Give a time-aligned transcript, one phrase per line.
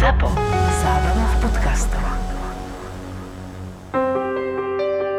[0.00, 0.32] ZAPO.
[0.80, 2.04] Zábrná v podcastov.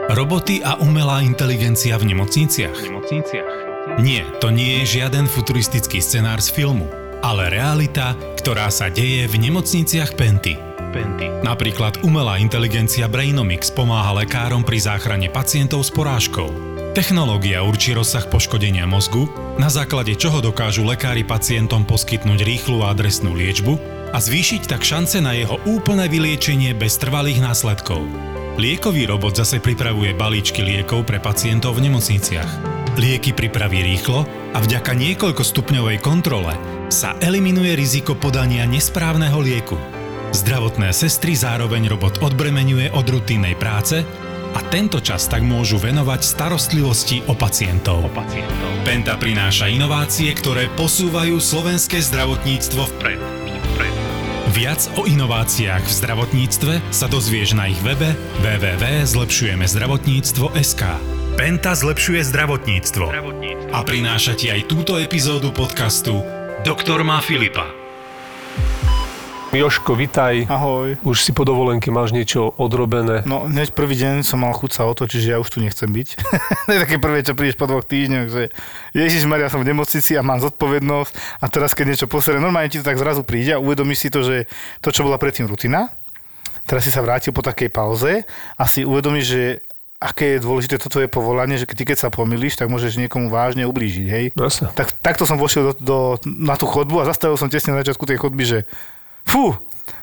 [0.10, 2.74] Roboty a umelá inteligencia v nemocniciach?
[2.74, 3.54] v nemocniciach.
[4.02, 6.90] Nie, to nie je žiaden futuristický scenár z filmu,
[7.22, 10.58] ale realita, ktorá sa deje v nemocniciach Penty.
[10.90, 11.30] Penty.
[11.46, 16.50] Napríklad umelá inteligencia Brainomix pomáha lekárom pri záchrane pacientov s porážkou.
[16.98, 19.30] Technológia určí rozsah poškodenia mozgu,
[19.62, 25.24] na základe čoho dokážu lekári pacientom poskytnúť rýchlu a adresnú liečbu a zvýšiť tak šance
[25.24, 28.04] na jeho úplné vyliečenie bez trvalých následkov.
[28.60, 32.52] Liekový robot zase pripravuje balíčky liekov pre pacientov v nemocniciach.
[33.00, 36.52] Lieky pripraví rýchlo a vďaka niekoľkostupňovej kontrole
[36.92, 39.80] sa eliminuje riziko podania nesprávneho lieku.
[40.36, 44.04] Zdravotné sestry zároveň robot odbremenuje od rutinnej práce
[44.52, 48.12] a tento čas tak môžu venovať starostlivosti o pacientov.
[48.12, 48.72] Pacientov.
[48.84, 53.41] Penta prináša inovácie, ktoré posúvajú slovenské zdravotníctvo vpred.
[54.52, 58.12] Viac o inováciách v zdravotníctve sa dozvieš na ich webe
[58.44, 60.84] www.zlepšujemezdravotníctvo.sk
[61.40, 63.72] Penta zlepšuje zdravotníctvo Zdravotníctvo.
[63.72, 66.20] a prináša ti aj túto epizódu podcastu
[66.68, 67.81] Doktor má Filipa.
[69.52, 70.48] Joško, vitaj.
[70.48, 70.96] Ahoj.
[71.04, 73.28] Už si po dovolenke máš niečo odrobené.
[73.28, 76.08] No, hneď prvý deň som mal chuť sa otočiť, že ja už tu nechcem byť.
[76.68, 78.56] to je také prvé, čo prídeš po dvoch týždňoch, že
[78.96, 82.80] Ježiš Maria, som v nemocnici a mám zodpovednosť a teraz keď niečo posere, normálne ti
[82.80, 84.48] to tak zrazu príde a uvedomíš si to, že
[84.80, 85.92] to, čo bola predtým rutina,
[86.64, 88.24] teraz si sa vrátil po takej pauze
[88.56, 89.44] a si uvedomíš, že
[90.00, 93.68] aké je dôležité toto je povolanie, že ty keď sa pomýliš, tak môžeš niekomu vážne
[93.68, 94.26] ublížiť, hej?
[94.32, 94.72] Jasne.
[94.80, 98.08] Tak, takto som vošiel do, do, na tú chodbu a zastavil som tesne na začiatku
[98.08, 98.60] tej chodby, že
[99.26, 99.56] fú,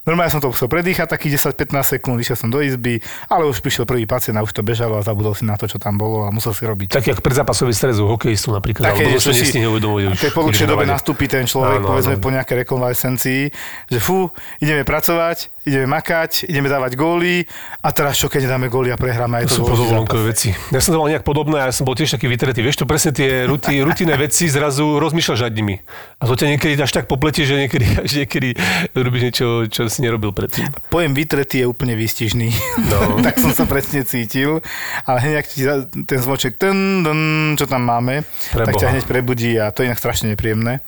[0.08, 3.84] normálne som to musel predýchať, takých 10-15 sekúnd, išiel som do izby, ale už prišiel
[3.84, 6.32] prvý pacient a už to bežalo a zabudol si na to, čo tam bolo a
[6.32, 6.96] musel si robiť.
[6.96, 8.96] Tak jak predzápasový stres u hokejistu napríklad.
[8.96, 10.18] Také, alebo že si nestihne uvedomovať a už.
[10.24, 12.24] keď po dlhšej dobe nastúpi ten človek, Áno, povedzme áno.
[12.24, 13.42] po nejakej rekonvalescencii,
[13.92, 14.32] že fú,
[14.64, 17.44] ideme pracovať, ideme makať, ideme dávať góly
[17.84, 20.48] a teraz čo, keď nedáme góly a prehráme aj To to sú podovolenkové veci.
[20.72, 22.64] Ja som to mal nejak podobné ja som bol tiež taký vytretý.
[22.64, 25.76] Vieš, to presne tie ruti, rutinné veci zrazu rozmýšľaš nad nimi.
[26.18, 28.56] A to ťa niekedy až tak popletie, že niekedy, až niekedy
[28.96, 30.70] robíš niečo, čo si nerobil predtým.
[30.88, 32.48] Pojem vytretý je úplne výstižný.
[32.88, 32.98] No.
[33.26, 34.64] tak som sa presne cítil.
[35.04, 35.62] Ale hneď, ak ti
[36.06, 37.18] ten zvoček, ten, ten,
[37.58, 38.22] čo tam máme,
[38.54, 38.80] tak Preboha.
[38.80, 40.80] ťa hneď prebudí a to je inak strašne nepríjemné.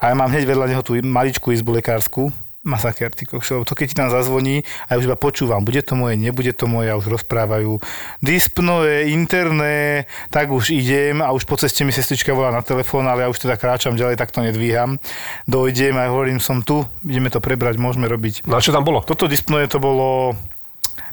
[0.00, 3.64] A ja mám hneď vedľa neho tú maličkú izbu lekárskú, masaker, ty kokšov.
[3.64, 6.68] To keď ti tam zazvoní a ja už iba počúvam, bude to moje, nebude to
[6.68, 7.80] moje a už rozprávajú.
[8.20, 13.24] Dispnoje, interné, tak už idem a už po ceste mi sestrička volá na telefón, ale
[13.24, 15.00] ja už teda kráčam ďalej, tak to nedvíham.
[15.48, 18.44] Dojdem a hovorím, som tu, ideme to prebrať, môžeme robiť.
[18.44, 19.00] No a čo tam bolo?
[19.00, 20.36] Toto dispnoje to bolo,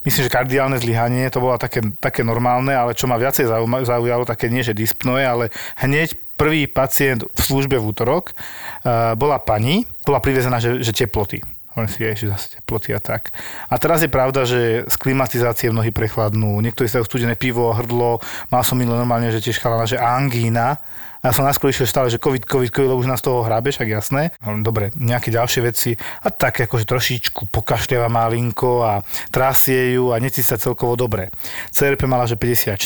[0.03, 3.47] myslím, že kardiálne zlyhanie, to bolo také, také normálne, ale čo ma viacej
[3.87, 9.41] zaujalo, také nie, že dispnoje, ale hneď prvý pacient v službe v útorok uh, bola
[9.41, 11.41] pani, bola privezená, že, že teploty.
[11.73, 13.29] Hovorím si, že zase teploty a tak.
[13.69, 18.17] A teraz je pravda, že z klimatizácie mnohí prechladnú, niektorí sa studené pivo, hrdlo,
[18.49, 20.81] mal som minulé normálne, že tiež chalana, že angína,
[21.27, 23.91] ja som najskôr išiel stále, že COVID, COVID, COVID, lebo už nás toho hrabe, však
[23.91, 24.31] jasné.
[24.39, 25.91] Hovorím, Dobre, nejaké ďalšie veci.
[26.23, 31.27] A tak akože trošičku pokašľava malinko a trasie ju a necíti sa celkovo dobre.
[31.75, 32.79] CRP mala, že 54,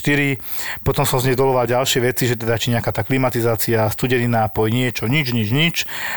[0.81, 4.73] potom som z nej doloval ďalšie veci, že teda či nejaká tá klimatizácia, studený nápoj,
[4.73, 5.75] niečo, nič, nič, nič.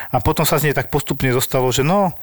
[0.09, 2.17] A potom sa z nej tak postupne zostalo, že no,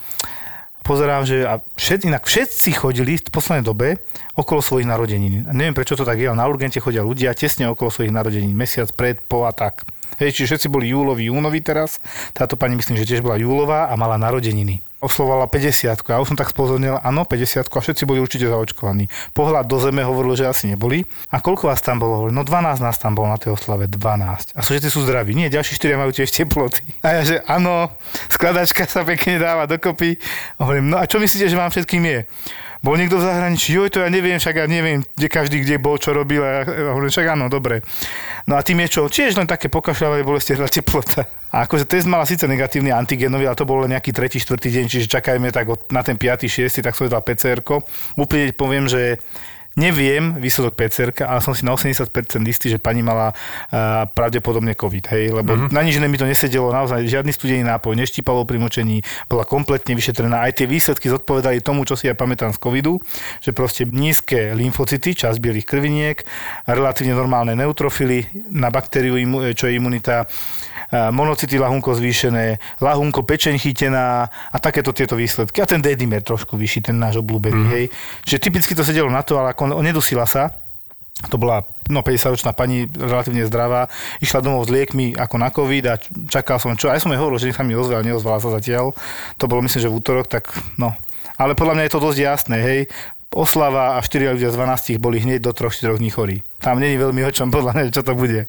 [0.82, 3.88] pozerám, že a všet, inak všetci chodili v poslednej dobe
[4.34, 5.46] okolo svojich narodenín.
[5.54, 8.90] Neviem, prečo to tak je, ale na urgente chodia ľudia tesne okolo svojich narodenín, mesiac
[8.92, 9.86] pred, po a tak.
[10.22, 11.98] Hej, čiže všetci boli júloví, júnoví teraz.
[12.30, 14.78] Táto pani myslím, že tiež bola júlová a mala narodeniny.
[15.02, 19.10] Oslovala 50 a už som tak spozornil, áno, 50 a všetci boli určite zaočkovaní.
[19.34, 21.02] Pohľad do zeme hovoril, že asi neboli.
[21.34, 22.30] A koľko vás tam bolo?
[22.30, 24.54] No 12 nás tam bolo na tej oslave, 12.
[24.54, 25.34] A sú všetci sú zdraví.
[25.34, 26.86] Nie, ďalší štyria majú tiež teploty.
[27.02, 27.90] A ja, že áno,
[28.30, 30.22] skladačka sa pekne dáva dokopy.
[30.62, 32.18] Hovorím, no a čo myslíte, že vám všetkým je?
[32.82, 36.02] Bol niekto v zahraničí, joj, to ja neviem, však ja neviem, kde každý kde bol,
[36.02, 36.42] čo robil.
[36.42, 37.86] A ja hovorím, však áno, dobre.
[38.50, 39.06] No a tým je čo?
[39.06, 41.22] Tiež len také pokašľavé bolesti a teplota.
[41.54, 44.84] A akože test mala síce negatívny antigenový, ale to bol len nejaký tretí, štvrtý deň,
[44.90, 46.50] čiže čakajme tak od, na ten 5.
[46.50, 46.82] 6.
[46.82, 47.62] tak som dal PCR.
[48.18, 49.22] Úplne poviem, že
[49.72, 52.12] Neviem výsledok PCR, ale som si na 80%
[52.44, 55.72] istý, že pani mala uh, pravdepodobne COVID, hej, lebo mm-hmm.
[55.72, 59.00] na nič iné mi to nesedelo, naozaj žiadny studený nápoj, neštípalo pri močení,
[59.32, 60.44] bola kompletne vyšetrená.
[60.44, 63.00] Aj tie výsledky zodpovedali tomu, čo si ja pamätám z covidu,
[63.40, 66.20] že proste nízke lymfocyty, časť bielých krviniek,
[66.68, 69.16] relatívne normálne neutrofily na baktériu,
[69.56, 75.64] čo je imunita, uh, monocyty lahunko zvýšené, lahunko pečeň chytená a takéto tieto výsledky.
[75.64, 77.70] A ten D-dimer trošku vyšší, ten náš obľúbený, mm.
[77.72, 77.84] hej.
[78.28, 80.62] Čiže typicky to sedelo na to, ale ako nedusila sa,
[81.28, 81.62] to bola
[81.92, 83.86] no, 50-ročná pani, relatívne zdravá,
[84.24, 85.94] išla domov s liekmi ako na COVID a
[86.26, 88.96] čakal som, čo, aj som jej hovoril, že sa mi ozval, neozvala sa zatiaľ.
[89.36, 90.48] To bolo myslím, že v útorok, tak
[90.80, 90.96] no.
[91.36, 92.80] Ale podľa mňa je to dosť jasné, hej.
[93.32, 96.36] Oslava a 4 ľudia z 12 boli hneď do 3-4 dní chorí.
[96.60, 98.44] Tam není veľmi o čom, podľa mňa, čo to bude.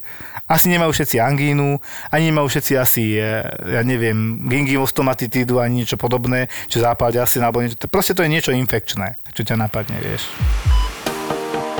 [0.51, 1.79] Asi nemajú všetci angínu,
[2.11, 7.63] ani nemajú všetci asi, eh, ja neviem, gingivostomatitídu, ani niečo podobné, či zápal asi alebo
[7.63, 7.79] niečo.
[7.87, 10.27] Proste to je niečo infekčné, čo ťa napadne, vieš.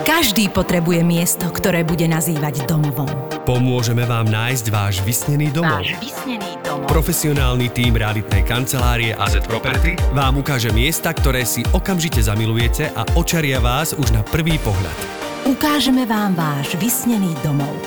[0.02, 3.06] Každý potrebuje miesto, ktoré bude nazývať domovom.
[3.46, 5.86] Pomôžeme vám nájsť váš vysnený domov.
[5.86, 6.90] Váš vysnený domov.
[6.90, 13.62] Profesionálny tím realitnej kancelárie AZ Property vám ukáže miesta, ktoré si okamžite zamilujete a očaria
[13.62, 14.98] vás už na prvý pohľad.
[15.46, 17.78] Ukážeme vám váš vysnený domov.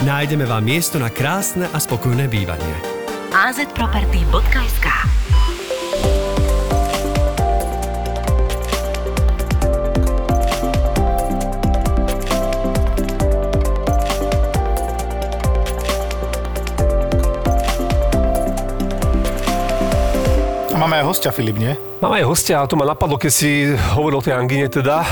[0.00, 2.72] Nájdeme vám miesto na krásne a spokojné bývanie.
[3.36, 5.19] azproperty.sk
[20.80, 21.76] máme aj hostia, Filip, nie?
[22.00, 25.04] Mám aj hostia, a to ma napadlo, keď si hovoril o tej angine teda,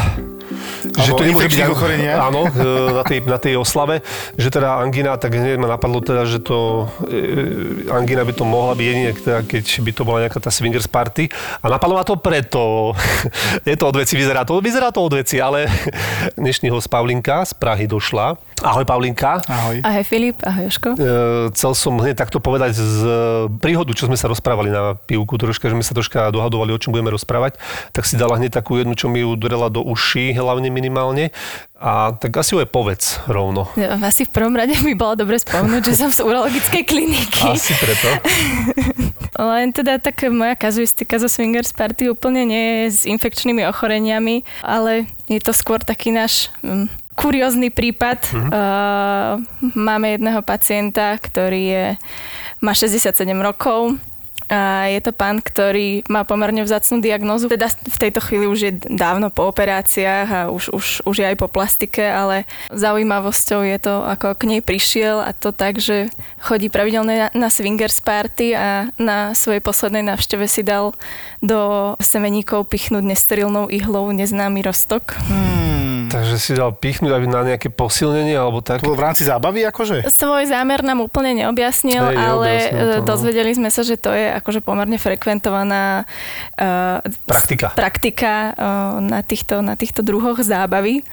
[0.97, 2.17] že to nemôže byť ochorenia.
[2.25, 4.01] Áno, e, na tej, na tej oslave,
[4.41, 8.73] že teda angina, tak hneď ma napadlo teda, že to e, angina by to mohla
[8.73, 11.29] byť jedine, teda, keď by to bola nejaká tá swingers party.
[11.61, 12.97] A napadlo ma to preto,
[13.69, 15.69] je to od veci, vyzerá to, vyzerá to od veci, ale
[16.41, 18.48] dnešný host Pavlinka z Prahy došla.
[18.59, 19.39] Ahoj Pavlinka.
[19.47, 19.79] Ahoj.
[19.87, 20.99] Ahoj Filip, ahoj Joško.
[20.99, 21.05] E,
[21.55, 22.99] chcel som hneď takto povedať z
[23.63, 26.91] príhodu, čo sme sa rozprávali na pivku troška, že sme sa troška dohadovali, o čom
[26.91, 27.55] budeme rozprávať,
[27.95, 31.31] tak si dala hneď takú jednu, čo mi udrela do uší, hlavne minimálne.
[31.79, 33.71] A tak asi ju aj povedz rovno.
[34.03, 37.55] Asi v prvom rade mi bolo dobre spomenúť, že som z urologickej kliniky.
[37.55, 38.11] Asi preto.
[39.55, 45.07] Len teda tak moja kazuistika zo Swingers Party úplne nie je s infekčnými ochoreniami, ale
[45.31, 48.31] je to skôr taký náš mm, kuriózny prípad.
[48.31, 48.49] Mhm.
[48.55, 49.35] Uh,
[49.75, 51.87] máme jedného pacienta, ktorý je,
[52.63, 53.99] má 67 rokov,
[54.49, 57.53] a je to pán, ktorý má pomerne vzácnú diagnózu.
[57.53, 61.37] Teda v tejto chvíli už je dávno po operáciách a už, už, už je aj
[61.37, 66.09] po plastike, ale zaujímavosťou je to, ako k nej prišiel a to tak, že
[66.41, 70.97] chodí pravidelne na, na swingers party a na svojej poslednej návšteve si dal
[71.45, 75.13] do semeníkov pichnúť nesterilnou ihlou neznámy roztok.
[75.29, 75.78] Hmm.
[76.09, 78.81] Takže si dal pichnúť aby na nejaké posilnenie alebo tak.
[78.81, 80.09] To bolo v rámci zábavy, akože?
[80.09, 83.07] Svoj zámer nám úplne neobjasnil, Hej, ale neobjasnil to, e, no.
[83.07, 86.09] dozvedeli sme sa, že to je akože pomerne frekventovaná
[86.57, 87.77] uh, Praktika.
[87.77, 91.05] praktika uh, na, týchto, na týchto druhoch zábavy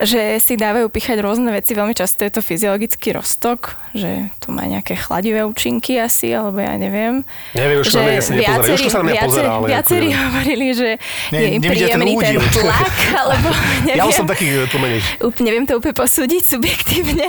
[0.00, 1.76] že si dávajú pichať rôzne veci.
[1.76, 6.72] Veľmi často je to fyziologický roztok, že to má nejaké chladivé účinky asi, alebo ja
[6.80, 7.20] neviem.
[7.52, 8.64] Neviem, Jožko na mňa nepozerá.
[8.72, 10.88] Jožko sa na mňa pozerá, ale viacerí ako- hovorili, že
[11.28, 12.40] Ne, je im ten príjemný ten, údiv.
[12.48, 13.48] tlak, alebo
[13.84, 13.98] neviem.
[14.00, 14.46] Ja už som taký.
[15.20, 17.28] Úplne neviem to úplne posúdiť subjektívne,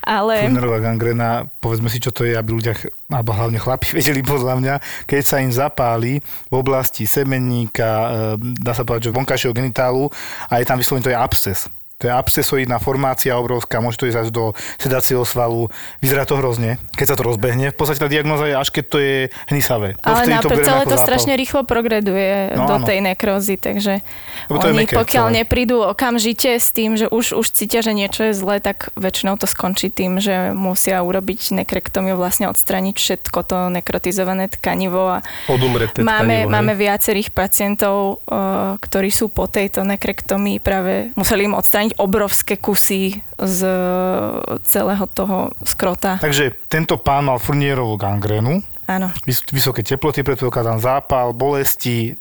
[0.00, 0.48] ale...
[0.48, 2.72] Furnerová gangrena, povedzme si, čo to je, aby ľudia,
[3.12, 4.74] alebo hlavne chlapi vedeli podľa mňa,
[5.04, 8.08] keď sa im zapáli v oblasti semenníka, e,
[8.56, 10.08] dá sa povedať, že vonkajšieho genitálu
[10.48, 11.68] a je tam vyslovene, to je absces.
[11.98, 15.66] To je abscesoidná formácia obrovská, môže to ísť až do sedacieho svalu.
[15.98, 17.74] Vyzerá to hrozne, keď sa to rozbehne.
[17.74, 19.16] V podstate tá diagnoza je až keď to je
[19.50, 19.98] hnisavé.
[20.06, 21.06] Ale Vtedy na, bereme celé to zápal.
[21.10, 22.86] strašne rýchlo progreduje No, do áno.
[22.86, 24.06] tej nekrózy, takže
[24.46, 25.36] Lebo to je oni mäkké pokiaľ celé.
[25.42, 29.50] neprídu okamžite s tým, že už, už cítia, že niečo je zlé, tak väčšinou to
[29.50, 36.46] skončí tým, že musia urobiť nekrektomiu, vlastne odstraniť všetko to nekrotizované tkanivo a Máme, tkanivo,
[36.46, 43.24] máme viacerých pacientov, uh, ktorí sú po tejto nekrektomii práve museli im odstrániť obrovské kusy
[43.38, 46.20] z uh, celého toho skrota.
[46.20, 49.08] Takže tento pán mal furnierovú gangrénu, Áno.
[49.24, 52.16] vys- vysoké teploty, predpokladám zápal, bolesti,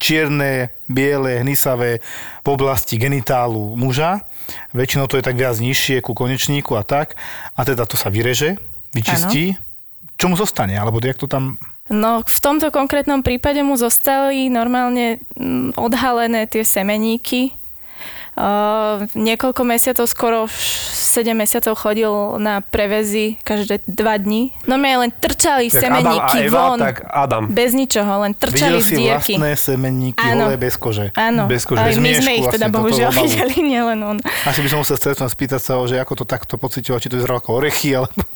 [0.00, 2.00] čierne, biele, hnisavé
[2.40, 4.24] v oblasti genitálu muža.
[4.74, 7.14] Väčšinou to je tak viac nižšie ku konečníku a tak.
[7.54, 8.58] A teda to sa vyreže,
[8.96, 9.54] vyčistí.
[10.18, 10.74] Čo mu zostane?
[10.74, 11.60] Alebo jak to tam...
[11.90, 17.59] No v tomto konkrétnom prípade mu zostali normálne mm, odhalené tie semeníky.
[18.30, 22.08] Uh, niekoľko mesiacov, skoro 7 mesiacov chodil
[22.38, 24.54] na prevezy každé 2 dní.
[24.64, 26.78] No my len trčali Jak Adam a semeníky Eva, von.
[26.78, 27.44] tak Adam.
[27.46, 29.34] Bez ničoho, len trčali Videl z dierky.
[29.34, 30.46] vlastné semenníky Áno.
[30.46, 31.10] holé bez kože.
[31.12, 31.80] Áno, Bez kože.
[31.82, 34.16] ale Bez my sme ich teda vlastne, bohužiaľ videli, nielen on.
[34.46, 37.38] Asi by som musel stretnúť spýtať sa, že ako to takto pocitoval, či to vyzeralo
[37.38, 38.14] ako orechy, alebo...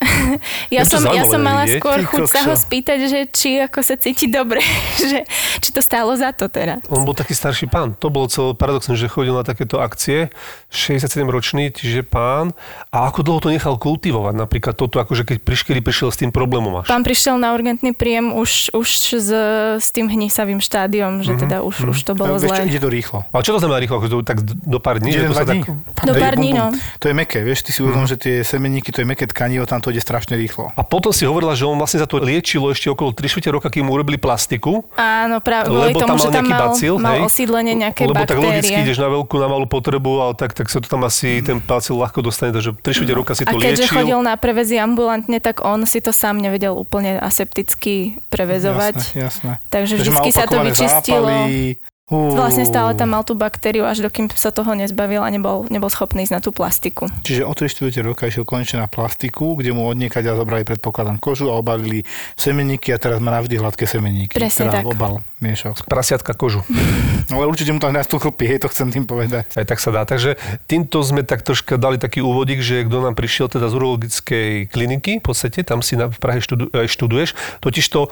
[0.71, 1.79] Ja som, ja som mala vidieť.
[1.79, 4.59] skôr chuť sa ho spýtať, že či ako sa cíti dobre,
[5.01, 5.23] že
[5.61, 6.81] či to stálo za to teda.
[6.89, 7.93] On bol taký starší pán.
[7.99, 10.33] To bolo celé paradoxné, že chodil na takéto akcie,
[10.73, 12.57] 67 ročný, čiže pán.
[12.91, 14.35] A ako dlho to nechal kultivovať?
[14.35, 16.89] Napríklad toto, akože keď priškedy prišiel s tým problémom až.
[16.89, 19.31] Pán prišiel na urgentný príjem už, už s,
[19.79, 22.71] s tým hnisavým štádiom, že teda už, už to bolo Vieš čo, zlé.
[22.73, 23.19] ide to rýchlo.
[23.31, 23.95] Ale čo to znamená rýchlo?
[24.01, 25.13] Akože to tak do pár dní?
[25.15, 25.61] že Jeden, to dva sa dní.
[25.95, 26.05] tak...
[26.05, 26.67] Do pár dní, no.
[26.99, 29.79] To je meké, vieš, ty si uvedom, že tie semeníky, to je meké tkanivo, tam
[29.79, 30.73] to ide strašne rýchlo.
[30.75, 33.69] A potom si hovorila, že on vlastne za to liečilo ešte okolo 3 čtvrte roka,
[33.69, 34.87] kým mu urobili plastiku.
[34.97, 37.23] Áno, práve kvôli Lebo tomu, tam mal že tam nejaký mal, bacil, mal hej?
[37.27, 38.87] osídlenie nejakej Lebo tak logicky baktérie.
[38.87, 41.99] ideš na veľkú, na malú potrebu, ale tak, tak sa to tam asi ten bacil
[41.99, 43.97] ľahko dostane, takže 3 čtvrte roka si A to keďže liečil.
[43.99, 48.95] chodil na prevezy ambulantne, tak on si to sám nevedel úplne asepticky prevezovať.
[48.95, 49.53] Jasné, jasné.
[49.75, 51.27] Takže vždycky sa to vyčistilo.
[51.27, 51.83] zápaly.
[52.05, 52.37] Uú.
[52.37, 56.29] Vlastne stále tam mal tú baktériu, až dokým sa toho nezbavil a nebol, nebol schopný
[56.29, 57.09] ísť na tú plastiku.
[57.25, 61.49] Čiže o 3 čtvrte roka išiel konečne na plastiku, kde mu odniekaď zobrali predpokladám kožu
[61.49, 62.05] a obalili
[62.37, 64.37] semeníky a teraz má navždy hladké semeníky.
[64.37, 64.93] Presne teda tak.
[64.93, 65.75] obal miešal.
[65.89, 66.63] Prasiatka kožu.
[67.35, 69.57] Ale určite mu tam nastúl chlpy, hej, to chcem tým povedať.
[69.57, 70.05] Aj tak sa dá.
[70.05, 70.37] Takže
[70.69, 75.19] týmto sme tak troška dali taký úvodík, že kto nám prišiel teda z urologickej kliniky,
[75.21, 77.61] v podstate tam si na, v Prahe študu, študuješ.
[77.65, 78.09] Totižto e,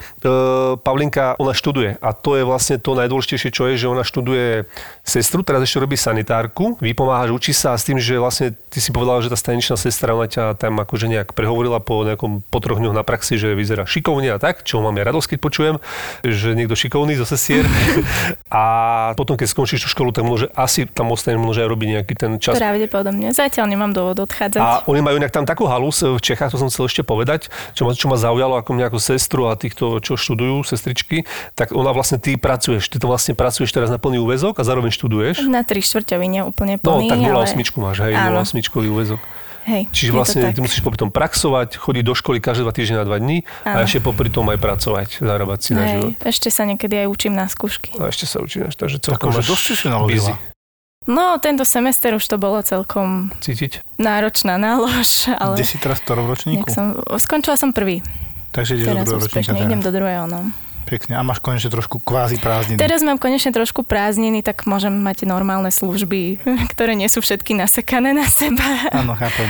[0.81, 4.65] Pavlinka, ona študuje a to je vlastne to najdôležitejšie, čo je, že ona študuje
[5.05, 8.89] sestru, teraz ešte robí sanitárku, vypomáhaš, učí sa a s tým, že vlastne ty si
[8.89, 12.79] povedala, že tá staničná sestra, ona ťa tam akože nejak prehovorila po nejakom po troch
[12.79, 15.75] dňoch na praxi, že vyzerá šikovne a tak, čo mám ja radosť, keď počujem,
[16.25, 17.63] že niekto šikovný zo sestier.
[18.51, 18.63] a
[19.15, 21.87] potom, keď skončíš tú školu, tak možno, že asi tam ostane možno, že aj robiť
[21.99, 22.59] nejaký ten čas.
[22.59, 23.31] Pravdepodobne.
[23.31, 24.59] Zatiaľ nemám dôvod odchádzať.
[24.59, 27.87] A oni majú inak tam takú halus v Čechách, to som chcel ešte povedať, čo
[27.87, 31.23] ma, čo ma zaujalo ako mňa ako sestru a týchto, čo študujú, sestričky,
[31.55, 34.91] tak ona vlastne ty pracuješ, ty to vlastne pracuješ teraz na plný úvezok a zároveň
[34.91, 35.47] študuješ.
[35.47, 37.79] Na tri štvrťovine úplne No, plný, tak 0,8 ale...
[37.79, 38.43] máš, hej, Áno.
[38.43, 39.21] 0,8 úvezok.
[39.63, 40.53] Hej, Čiže vlastne tak.
[40.53, 43.79] ty musíš popri tom praxovať, chodiť do školy každé dva týždne na dva dní a
[43.79, 43.87] Áno.
[43.87, 46.11] ešte popri tom aj pracovať, zarábať si na život.
[46.13, 47.95] Hej, ešte sa niekedy aj učím na skúšky.
[47.95, 50.33] A ešte sa učíš, takže celkom Akože máš dosť si busy.
[51.03, 53.83] No, tento semester už to bolo celkom Cítiť?
[53.95, 56.67] náročná nálož, ale Kde si teraz v ktorom ročníku?
[56.67, 57.99] som, skončila som prvý.
[58.51, 60.51] Takže ideš do druhého ročníka idem do druhého, no.
[60.83, 61.15] Pekne.
[61.15, 62.77] A máš konečne trošku kvázi prázdniny.
[62.77, 66.43] Teraz mám konečne trošku prázdniny, tak môžem mať normálne služby,
[66.75, 68.91] ktoré nie sú všetky nasekané na seba.
[68.91, 69.47] Áno, chápem.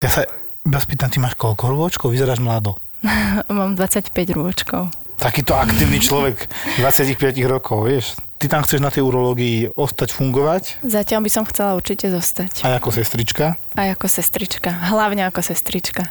[0.00, 0.22] Ja sa
[0.64, 2.14] iba spýtam, ty máš koľko rôčkov?
[2.14, 2.78] Vyzeráš mlado.
[3.48, 4.92] Mám 25 rôčkov.
[5.20, 6.48] Takýto aktívny človek
[6.80, 8.16] 25 rokov, vieš.
[8.40, 12.64] Ty tam chceš na tej urológii ostať fungovať Zatiaľ by som chcela určite zostať.
[12.64, 13.60] aj ako sestrička.
[13.76, 14.72] Aj ako sestrička.
[14.88, 16.08] Hlavne ako sestrička.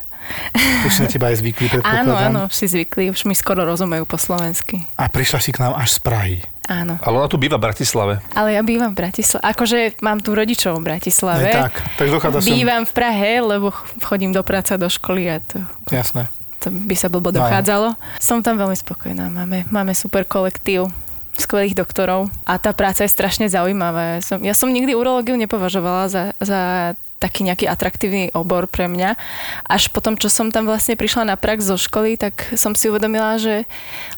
[0.85, 1.65] Už si na teba aj zvykli.
[1.81, 4.85] Áno, áno, už si zvykli, už mi skoro rozumejú po slovensky.
[4.95, 6.37] A prišla si k nám až z Prahy.
[6.69, 7.01] Áno.
[7.01, 8.13] Ale ona tu býva v Bratislave.
[8.37, 9.41] Ale ja bývam v Bratislave.
[9.41, 11.49] Akože mám tu rodičov v Bratislave.
[11.49, 12.53] Aj tak, tak dochádza sem.
[12.53, 13.73] Bývam v Prahe, lebo
[14.05, 15.57] chodím do práce do školy a to,
[15.89, 16.29] Jasné.
[16.61, 17.41] to by sa blbo No.
[17.41, 17.97] dochádzalo.
[18.21, 19.33] Som tam veľmi spokojná.
[19.33, 20.93] Máme, máme super kolektív
[21.39, 24.19] skvelých doktorov a tá práca je strašne zaujímavá.
[24.19, 29.19] Ja som, ja som nikdy urológiu nepovažovala za, za taký nejaký atraktívny obor pre mňa.
[29.67, 33.35] Až potom, čo som tam vlastne prišla na prax zo školy, tak som si uvedomila,
[33.35, 33.67] že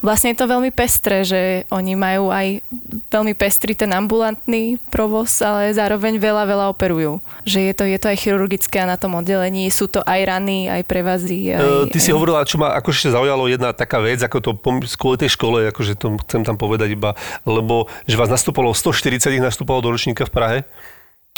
[0.05, 2.61] vlastne je to veľmi pestré, že oni majú aj
[3.09, 7.17] veľmi pestrý ten ambulantný provoz, ale zároveň veľa, veľa operujú.
[7.43, 10.85] Že je to, je to aj chirurgické na tom oddelení sú to aj rany, aj
[10.85, 11.55] prevazy.
[11.55, 14.51] Aj, E, Ty si hovorila, čo ma akože zaujalo jedna taká vec, ako to
[14.99, 17.17] kvôli tej škole, akože to chcem tam povedať iba,
[17.47, 20.59] lebo že vás nastúpalo 140, ich nastúpalo do ročníka v Prahe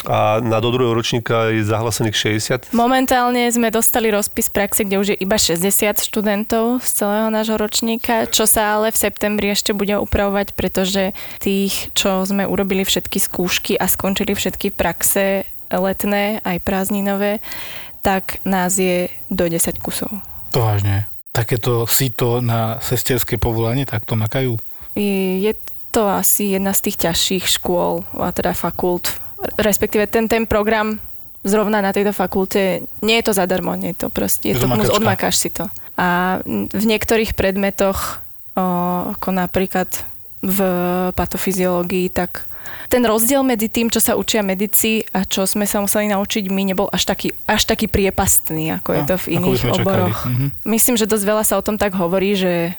[0.04, 2.76] a na do druhého ročníka je zahlásených 60.
[2.76, 5.64] Momentálne sme dostali rozpis praxe, kde už je iba 60
[6.04, 11.96] študentov z celého nášho ročníka, čo sa ale v septembri ešte bude upravovať, pretože tých,
[11.96, 17.40] čo sme urobili všetky skúšky a skončili všetky praxe letné, aj prázdninové,
[18.04, 20.12] tak nás je do 10 kusov.
[20.52, 21.08] To vážne.
[21.32, 24.60] Takéto sito na sesterské povolanie, tak to makajú.
[24.94, 25.54] Je
[25.90, 29.23] to asi jedna z tých ťažších škôl, a teda fakult,
[29.56, 31.00] respektíve ten, ten program
[31.44, 34.66] zrovna na tejto fakulte, nie je to zadarmo, nie je to proste, je Je to,
[34.66, 34.96] to makačka.
[34.96, 35.68] odmakáš si to.
[35.94, 36.40] A
[36.72, 38.24] v niektorých predmetoch,
[38.56, 38.64] o,
[39.12, 39.92] ako napríklad
[40.40, 40.58] v
[41.14, 42.48] patofyziológii, tak
[42.88, 46.64] ten rozdiel medzi tým, čo sa učia medici a čo sme sa museli naučiť my,
[46.64, 50.20] nebol až taký, až taký priepastný, ako je No, to v iných oboroch.
[50.26, 50.46] Mhm.
[50.64, 52.76] Myslím, že dosť veľa sa o tom tak hovorí, že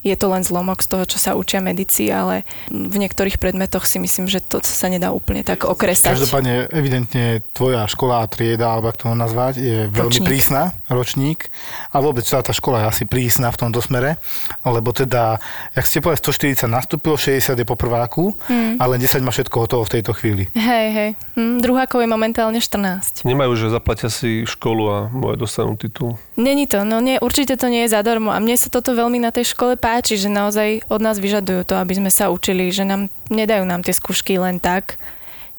[0.00, 3.96] je to len zlomok z toho, čo sa učia medici, ale v niektorých predmetoch si
[3.96, 6.16] myslím, že to sa nedá úplne tak okresať.
[6.16, 10.26] Každopádne, evidentne tvoja škola a trieda, alebo ako to nazvať, je veľmi Ročník.
[10.26, 11.52] prísna, ročník.
[11.88, 14.16] A vôbec celá tá škola je asi prísna v tomto smere,
[14.62, 15.36] lebo teda,
[15.72, 18.76] jak ste povedali, 140 nastúpilo, 60 je po prváku, Hmm.
[18.76, 20.48] ale 10 má všetko hotovo v tejto chvíli.
[20.52, 21.10] Hej, hej.
[21.34, 23.22] Hm, druhákov je momentálne 14.
[23.22, 26.16] Nemajú, že zaplatia si školu a moje dostanú titul.
[26.40, 29.28] Není to, no nie, určite to nie je zadarmo a mne sa toto veľmi na
[29.28, 33.12] tej škole páči, že naozaj od nás vyžadujú to, aby sme sa učili, že nám
[33.28, 34.96] nedajú nám tie skúšky len tak.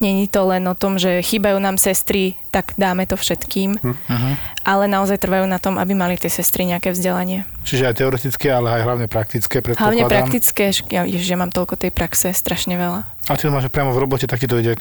[0.01, 4.29] Není to len o tom, že chýbajú nám sestry, tak dáme to všetkým, Mhm.
[4.65, 7.45] ale naozaj trvajú na tom, aby mali tie sestry nejaké vzdelanie.
[7.61, 11.93] Čiže aj teoretické, ale aj hlavne praktické, Hlavne praktické, ja, ježiš, ja mám toľko tej
[11.93, 13.05] praxe, strašne veľa.
[13.29, 14.73] A ty máš priamo v robote, tak ti to ide.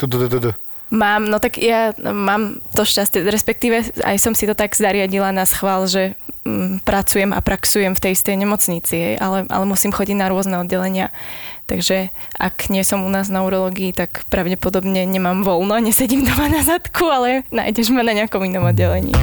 [0.90, 5.46] Mám, no tak ja mám to šťastie, respektíve aj som si to tak zariadila na
[5.46, 10.26] schvál, že mm, pracujem a praxujem v tej istej nemocnici, ale, ale musím chodiť na
[10.26, 11.14] rôzne oddelenia.
[11.70, 16.66] Takže ak nie som u nás na urológii, tak pravdepodobne nemám voľno, nesedím doma na
[16.66, 19.14] zadku, ale nájdeš ma na nejakom inom oddelení.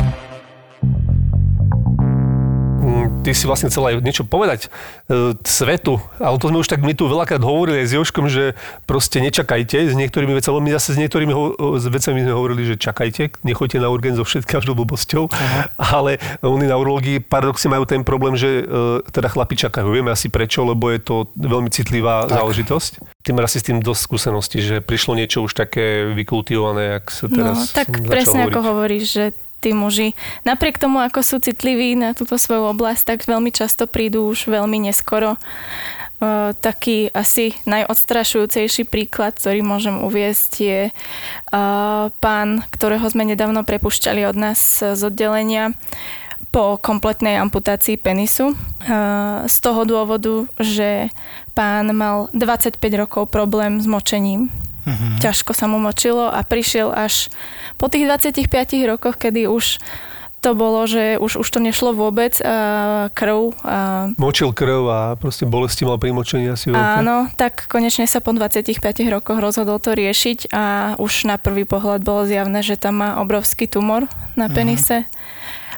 [3.27, 4.71] Ty si vlastne chcela aj niečo povedať
[5.11, 8.55] e, svetu, ale to sme už tak my tu veľakrát hovorili aj s Joškom, že
[8.87, 12.79] proste nečakajte s niektorými vecami, my zase s niektorými ho, s vecami sme hovorili, že
[12.79, 15.27] čakajte, nechoďte na urgen so všetkou blbosťou,
[15.75, 19.91] ale oni na urológii paradoxne majú ten problém, že e, teda chlapi čakajú.
[19.91, 22.39] Vieme asi prečo, lebo je to veľmi citlivá tak.
[22.39, 22.91] záležitosť.
[23.27, 27.27] Ty máš asi s tým dosť skúseností, že prišlo niečo už také vykultivované, jak sa
[27.27, 28.53] No, teraz tak som začal presne hovoriť.
[28.55, 29.25] ako hovoríš, že
[29.59, 30.13] tí muži,
[30.45, 34.77] napriek tomu, ako sú citliví na túto svoju oblasť, tak veľmi často prídu už veľmi
[34.89, 35.35] neskoro.
[36.17, 44.25] Uh, taký asi najodstrašujúcejší príklad, ktorý môžem uviesť, je uh, pán, ktorého sme nedávno prepušťali
[44.25, 45.77] od nás z oddelenia
[46.49, 48.57] po kompletnej amputácii penisu.
[48.57, 51.13] Uh, z toho dôvodu, že
[51.53, 54.49] pán mal 25 rokov problém s močením.
[54.87, 55.19] Mhm.
[55.19, 57.27] Ťažko sa mu močilo a prišiel až
[57.75, 59.83] po tých 25 rokoch, kedy už
[60.37, 65.49] to bolo, že už, už to nešlo vôbec, a krv a Močil krv a proste
[65.49, 67.03] bolesti mal pri močení asi veľké.
[67.03, 68.79] Áno, tak konečne sa po 25
[69.09, 73.65] rokoch rozhodol to riešiť a už na prvý pohľad bolo zjavné, že tam má obrovský
[73.65, 74.05] tumor
[74.37, 75.09] na penise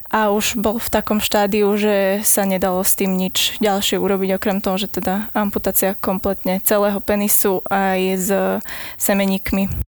[0.10, 4.58] a už bol v takom štádiu, že sa nedalo s tým nič ďalšie urobiť, okrem
[4.62, 8.30] toho, že teda amputácia kompletne celého penisu aj s
[8.98, 9.89] semeníkmi.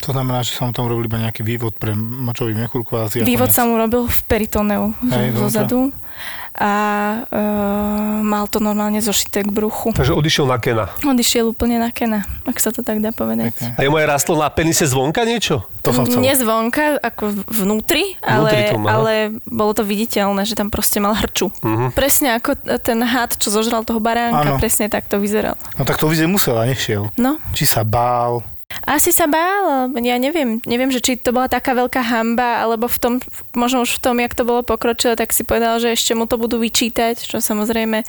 [0.00, 3.52] To znamená, že sa mu tam robil iba nejaký vývod pre močový asi a Vývod
[3.52, 5.80] sa mu robil v peritoneu Hej, zo zadu
[6.60, 6.72] a
[7.24, 7.40] e,
[8.20, 9.94] mal to normálne zošité k bruchu.
[9.94, 10.92] Takže odišiel na Kena.
[11.00, 13.54] Odišiel úplne na kena, ak sa to tak dá povedať.
[13.54, 13.78] Pekne.
[13.78, 15.64] A jemu aj rastlo na penise zvonka niečo?
[15.80, 16.20] To som chcel.
[16.20, 18.88] Nie zvonka, ako vnútri, ale, Vnútri to má.
[18.92, 19.12] ale
[19.48, 21.48] bolo to viditeľné, že tam proste mal hrču.
[21.64, 21.96] Mhm.
[21.96, 24.60] Presne ako ten had, čo zožral toho baránka, Áno.
[24.60, 25.56] presne tak to vyzeral.
[25.80, 27.08] No tak to vyzerá musel a nešiel.
[27.16, 28.44] No, Či sa bál.
[28.86, 32.98] Asi sa bál, ja neviem, neviem, že či to bola taká veľká hamba, alebo v
[32.98, 33.14] tom,
[33.54, 36.38] možno už v tom, jak to bolo pokročilé, tak si povedal, že ešte mu to
[36.38, 38.06] budú vyčítať, čo samozrejme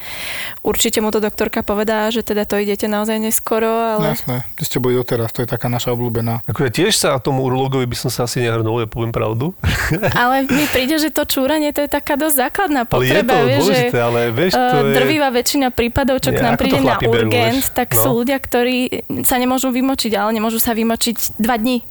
[0.61, 4.17] určite mu to doktorka povedala, že teda to idete naozaj neskoro, ale...
[4.17, 6.45] Jasné, že ste boli doteraz, to je taká naša obľúbená.
[6.45, 9.53] Akože tiež sa tomu urologovi by som sa asi nehrnul, ja poviem pravdu.
[10.21, 13.45] Ale mi príde, že to čúranie to je taká dosť základná ale je potreba, to
[13.45, 14.95] vieš, že dôležité, ale vieš, to Uh, je...
[14.97, 17.75] drvivá väčšina prípadov, čo k Nie, nám ako to príde na berú, urgent, vieš.
[17.75, 18.01] tak No.
[18.03, 18.77] sú ľudia, ktorí
[19.23, 21.85] sa nemôžu vymočiť, ale nemôžu sa vymočiť dva dní.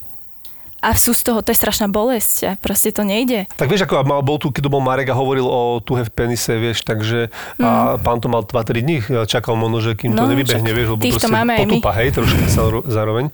[0.81, 3.45] A sú z toho, to je strašná bolesť a proste to nejde.
[3.61, 6.13] Tak vieš, ako mal, bol tu, keď to bol Marek a hovoril o tuhe v
[6.13, 7.29] penise, vieš, takže
[7.61, 8.97] a pán to mal 2-3 dní,
[9.29, 10.25] čakal možno, že kým to Mm.
[10.25, 13.29] No, nevybehne, však vieš, lebo proste máme potúpa, hej, trošku sa ro- zároveň.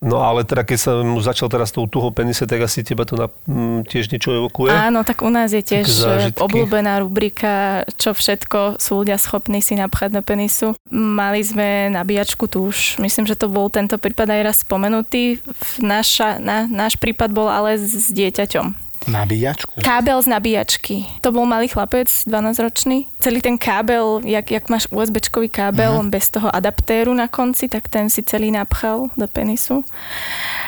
[0.00, 3.20] No ale teda, keď sa mu začal teraz tou tuhou penise, tak asi teba to
[3.20, 4.72] na, m, tiež niečo evokuje.
[4.72, 9.76] Áno, tak u nás je tiež eh, obľúbená rubrika, čo všetko sú ľudia schopní si
[9.76, 10.72] napchať do penisu.
[10.88, 15.36] Mali sme nabíjačku tu už, myslím, že to bol tento prípad aj raz spomenutý.
[15.84, 18.89] Naša, na, náš prípad bol ale s dieťaťom.
[19.08, 19.80] Nabíjačku.
[19.80, 21.08] Kábel z nabíjačky.
[21.24, 23.08] To bol malý chlapec, 12-ročný.
[23.16, 26.12] Celý ten kábel, jak, jak máš USB-čkový kábel, uh-huh.
[26.12, 29.80] bez toho adaptéru na konci, tak ten si celý napchal do penisu.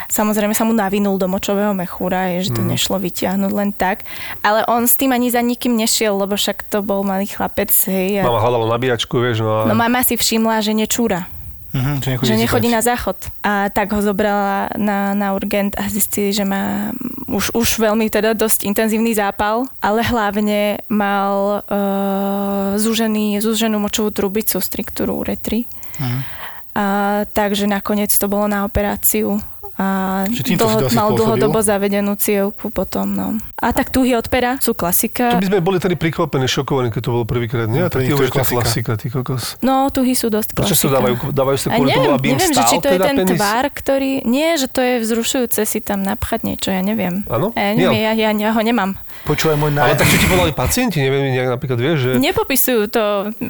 [0.08, 4.08] Samozrejme sa mu navinul do močového mechúra, je, že to nešlo vyťahnuť len tak.
[4.40, 7.68] Ale on s tým ani za nikým nešiel, lebo však to bol malý chlapec.
[7.88, 8.28] Hej, a...
[8.28, 9.68] Mama hľadala nabíjačku, vieš, no a...
[9.68, 11.28] No mama si všimla, že nečúra
[11.72, 13.16] Mhm, že nechodí, že nechodí na záchod.
[13.40, 16.92] A tak ho zobrala na, na urgent a zistili, že má
[17.32, 24.60] už, už veľmi teda dosť intenzívny zápal, ale hlavne mal uh, zúžený, zúženú močovú trubicu,
[24.60, 25.64] striktúru uretry.
[25.96, 26.20] Mhm.
[26.72, 26.84] A,
[27.28, 29.36] takže nakoniec to bolo na operáciu.
[29.74, 29.86] A
[30.26, 33.08] Že asi mal dlhodobo zavedenú cievku potom.
[33.08, 33.26] No.
[33.56, 35.32] A tak tuhy od pera sú klasika.
[35.32, 37.64] To by sme boli tady prekvapení, šokovaní, keď to bolo prvýkrát.
[37.66, 38.60] Nie, No, tak to je je klasika.
[38.60, 39.56] klasika, ty kokos.
[39.58, 40.84] No, tuhy sú dosť Prečo klasika.
[40.84, 41.14] sa dávajú?
[41.30, 43.16] Dávajú sa kvôli tomu, neviem, aby im neviem že stál či to je teda ten
[43.18, 43.32] penis?
[43.34, 44.10] tvar, ktorý...
[44.24, 47.24] Nie, že to je vzrušujúce si tam napchať niečo, ja neviem.
[47.26, 47.50] Áno?
[47.52, 48.12] Ja, neviem, Nie.
[48.12, 48.92] ja, ja, ja ho nemám.
[49.24, 49.96] Počúvaj môj Ale naj...
[49.96, 52.10] tak čo ti povedali pacienti, neviem, nejak napríklad vieš, že...
[52.18, 53.04] Nepopisujú to.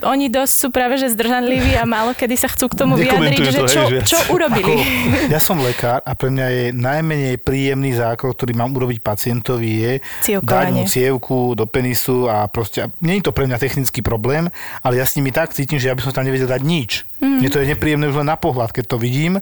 [0.05, 3.61] Oni dosť sú práve že zdržanliví a málo kedy sa chcú k tomu vyjadriť, že
[3.65, 4.85] čo, že- čo urobili.
[5.27, 9.93] Ja som lekár a pre mňa je najmenej príjemný zákrok, ktorý mám urobiť pacientovi je
[10.41, 14.49] dať mu cievku do penisu a proste, nie je to pre mňa technický problém,
[14.81, 17.05] ale ja s nimi tak cítim, že ja by som tam nevedel dať nič.
[17.23, 17.39] Mm.
[17.43, 19.39] Mne to je nepríjemné už len na pohľad, keď to vidím.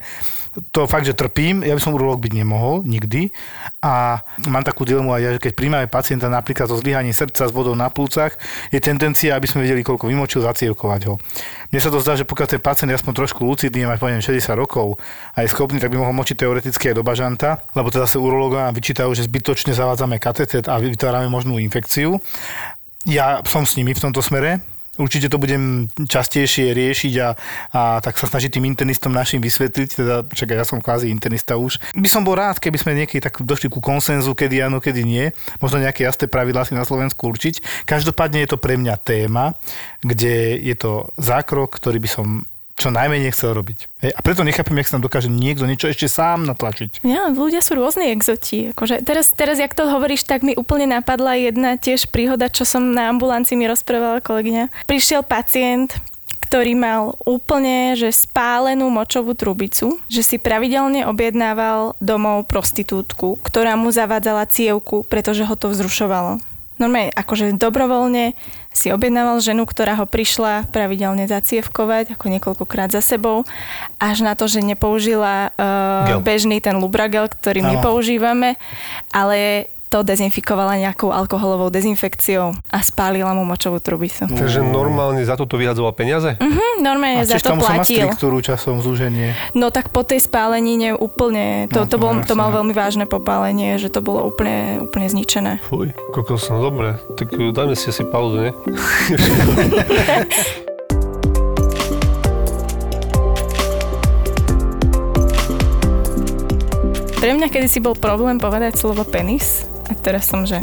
[0.68, 3.32] To fakt, že trpím, ja by som urológ byť nemohol, nikdy.
[3.80, 7.52] A mám takú dilemu aj ja, že keď príjmame pacienta napríklad so zlyhaním srdca s
[7.52, 8.36] vodou na plúcach,
[8.68, 11.16] je tendencia, aby sme vedeli, koľko vymočil, zacievkovať ho.
[11.72, 14.52] Mne sa to zdá, že pokiaľ ten pacient je aspoň trošku lucidný, má poviem 60
[14.54, 15.00] rokov
[15.32, 18.68] a je schopný, tak by mohol močiť teoreticky aj do bažanta, lebo teda sa urológa
[18.70, 22.20] vyčítajú, že zbytočne zavádzame katetet a vytvárame možnú infekciu.
[23.08, 24.60] Ja som s nimi v tomto smere,
[25.00, 27.28] Určite to budem častejšie riešiť a,
[27.72, 31.80] a tak sa snažiť tým internistom našim vysvetliť, teda čakaj, ja som kvázi internista už.
[31.96, 35.32] By som bol rád, keby sme niekedy tak došli ku konsenzu, kedy áno, kedy nie.
[35.64, 37.88] Možno nejaké jasné pravidlá si na Slovensku určiť.
[37.88, 39.56] Každopádne je to pre mňa téma,
[40.04, 42.26] kde je to zákrok, ktorý by som
[42.80, 43.92] čo najmenej chcel robiť.
[44.00, 47.04] Hej, a preto nechápem, jak sa tam dokáže niekto niečo ešte sám natlačiť.
[47.04, 48.72] Ja, ľudia sú rôzni exoti.
[48.72, 52.96] Akože teraz, teraz, jak to hovoríš, tak mi úplne napadla jedna tiež príhoda, čo som
[52.96, 54.88] na ambulancii mi rozprávala kolegyňa.
[54.88, 56.00] Prišiel pacient,
[56.50, 63.94] ktorý mal úplne že spálenú močovú trubicu, že si pravidelne objednával domov prostitútku, ktorá mu
[63.94, 66.42] zavádzala cievku, pretože ho to vzrušovalo
[66.80, 68.32] normálne akože dobrovoľne
[68.72, 73.44] si objednával ženu, ktorá ho prišla pravidelne zacievkovať, ako niekoľkokrát za sebou,
[74.00, 78.56] až na to, že nepoužila uh, bežný ten Lubragel, ktorý my používame,
[79.12, 84.30] ale to dezinfikovala nejakou alkoholovou dezinfekciou a spálila mu močovú trubicu.
[84.30, 86.38] Takže normálne za toto vyhadzoval peniaze?
[86.38, 88.06] Mhm, normálne a za to platil.
[88.06, 89.34] A štruktúru časom zúženie?
[89.58, 93.82] No tak po tej spálenine úplne, to, no, to, bol, to mal veľmi vážne popálenie,
[93.82, 95.58] že to bolo úplne, úplne zničené.
[95.66, 98.54] Fuj, kokos, no dobre, tak dajme si asi pauzu, nie?
[107.20, 110.62] Pre mňa kedy si bol problém povedať slovo penis a teraz som, že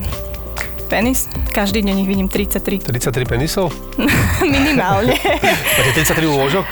[0.87, 1.27] penis.
[1.51, 2.87] Každý deň ich vidím 33.
[2.87, 3.75] 33 penisov?
[4.55, 5.19] Minimálne.
[5.77, 6.65] Máte 33 lôžok?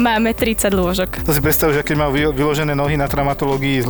[0.00, 1.20] Máme 30 lôžok.
[1.28, 3.84] To si predstav, že keď majú vyložené nohy na traumatológii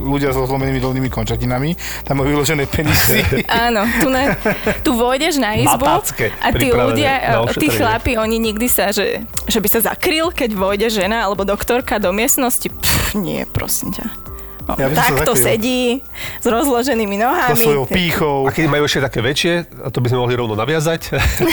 [0.00, 1.76] ľudia so zlomenými dolnými končatinami,
[2.08, 3.20] tam majú vyložené penisy.
[3.68, 4.40] Áno, tu, na,
[4.80, 9.60] tu vôjdeš na izbu Matácké, a tí ľudia, tí chlapi, oni nikdy sa, že, že
[9.60, 12.72] by sa zakryl, keď vôjde žena alebo doktorka do miestnosti.
[12.72, 14.33] Pff, nie, prosím ťa.
[14.64, 16.00] No, ja takto sedí
[16.40, 17.52] s rozloženými nohami.
[17.52, 18.36] So svojou pýchou.
[18.48, 19.52] A keď majú ešte také väčšie,
[19.84, 21.00] a to by sme mohli rovno naviazať,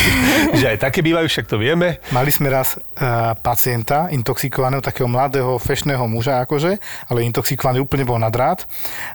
[0.59, 1.99] že aj také bývajú, však to vieme.
[2.15, 6.79] Mali sme raz uh, pacienta, intoxikovaného, takého mladého, fešného muža akože,
[7.11, 8.63] ale intoxikovaný úplne bol na drát.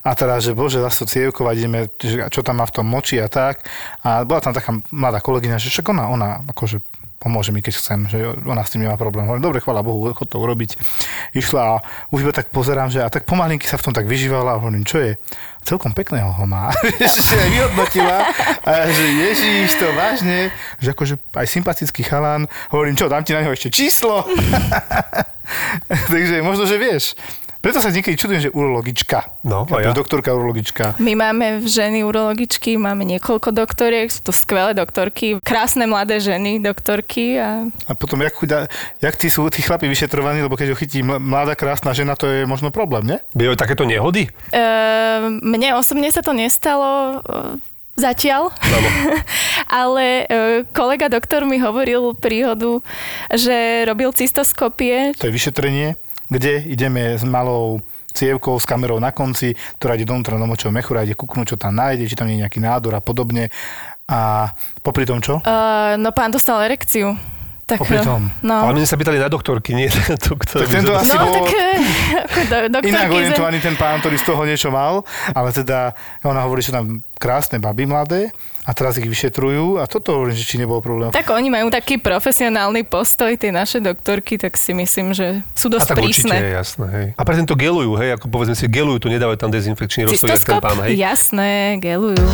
[0.04, 1.88] A teraz, že bože, zase cievkovať ideme,
[2.28, 3.64] čo tam má v tom moči a tak.
[4.04, 6.84] A bola tam taká mladá kolegyňa, že však ona, ona akože
[7.26, 9.26] pomôže mi, keď chcem, že ona s tým nemá problém.
[9.26, 10.78] Hovorím, dobre, chvála Bohu, chod to urobiť.
[11.34, 11.74] Išla a
[12.14, 14.86] už iba tak pozerám, že a tak pomalinky sa v tom tak vyžívala a hovorím,
[14.86, 15.18] čo je?
[15.66, 16.70] Celkom pekného ho má.
[17.42, 18.30] aj vyhodnotila
[18.62, 22.46] a že ježíš, to vážne, že akože aj sympatický chalán.
[22.70, 24.22] Hovorím, čo, dám ti na neho ešte číslo.
[26.14, 27.18] Takže možno, že vieš.
[27.66, 29.42] Preto sa niekedy čudujem, že urologička.
[29.42, 29.90] No, a ja.
[29.90, 30.94] Doktorka urologička.
[31.02, 37.42] My máme ženy urologičky, máme niekoľko doktoriek, sú to skvelé doktorky, krásne mladé ženy doktorky.
[37.42, 38.70] A, a potom, jak, chuda,
[39.02, 42.46] jak tí sú tí chlapi vyšetrovaní, lebo keď ho chytí mladá krásna žena, to je
[42.46, 43.18] možno problém, ne?
[43.34, 44.30] Bývajú takéto nehody?
[44.54, 44.62] E,
[45.26, 47.18] mne osobne sa to nestalo.
[47.26, 48.52] E, Zatiaľ.
[49.80, 50.24] Ale e,
[50.76, 52.84] kolega doktor mi hovoril príhodu,
[53.32, 55.16] že robil cystoskopie.
[55.16, 55.96] To je vyšetrenie
[56.30, 57.80] kde ideme s malou
[58.16, 61.76] cievkou s kamerou na konci, ktorá ide dovnútra do močového mechúra, ide kúknúť, čo tam
[61.76, 63.52] nájde, či tam nie je nejaký nádor a podobne.
[64.08, 65.42] A popri tom čo?
[65.44, 67.12] Uh, no pán dostal erekciu.
[67.66, 68.30] Tak, Popri tom.
[68.46, 68.62] No.
[68.62, 70.62] Ale my sme sa pýtali na doktorky, nie na doktor.
[70.62, 71.50] Tak tento asi no, bol tak,
[72.22, 75.02] ako do, doktorky inak orientovaný ten pán, ktorý z toho niečo mal,
[75.34, 75.90] ale teda
[76.22, 78.30] ona hovorí, že tam krásne baby mladé
[78.66, 81.14] a teraz ich vyšetrujú a toto hovorím, že či nebolo problém.
[81.14, 85.86] Tak oni majú taký profesionálny postoj, tie naše doktorky, tak si myslím, že sú dosť
[85.86, 86.34] a tak prísne.
[86.34, 87.06] Určite, jasné, hej.
[87.14, 90.58] A pre to gelujú, hej, ako povedzme si, gelujú, tu nedávajú tam dezinfekčný rozsoj, ten
[90.58, 90.98] pán, hej.
[90.98, 92.26] Jasné, gelujú.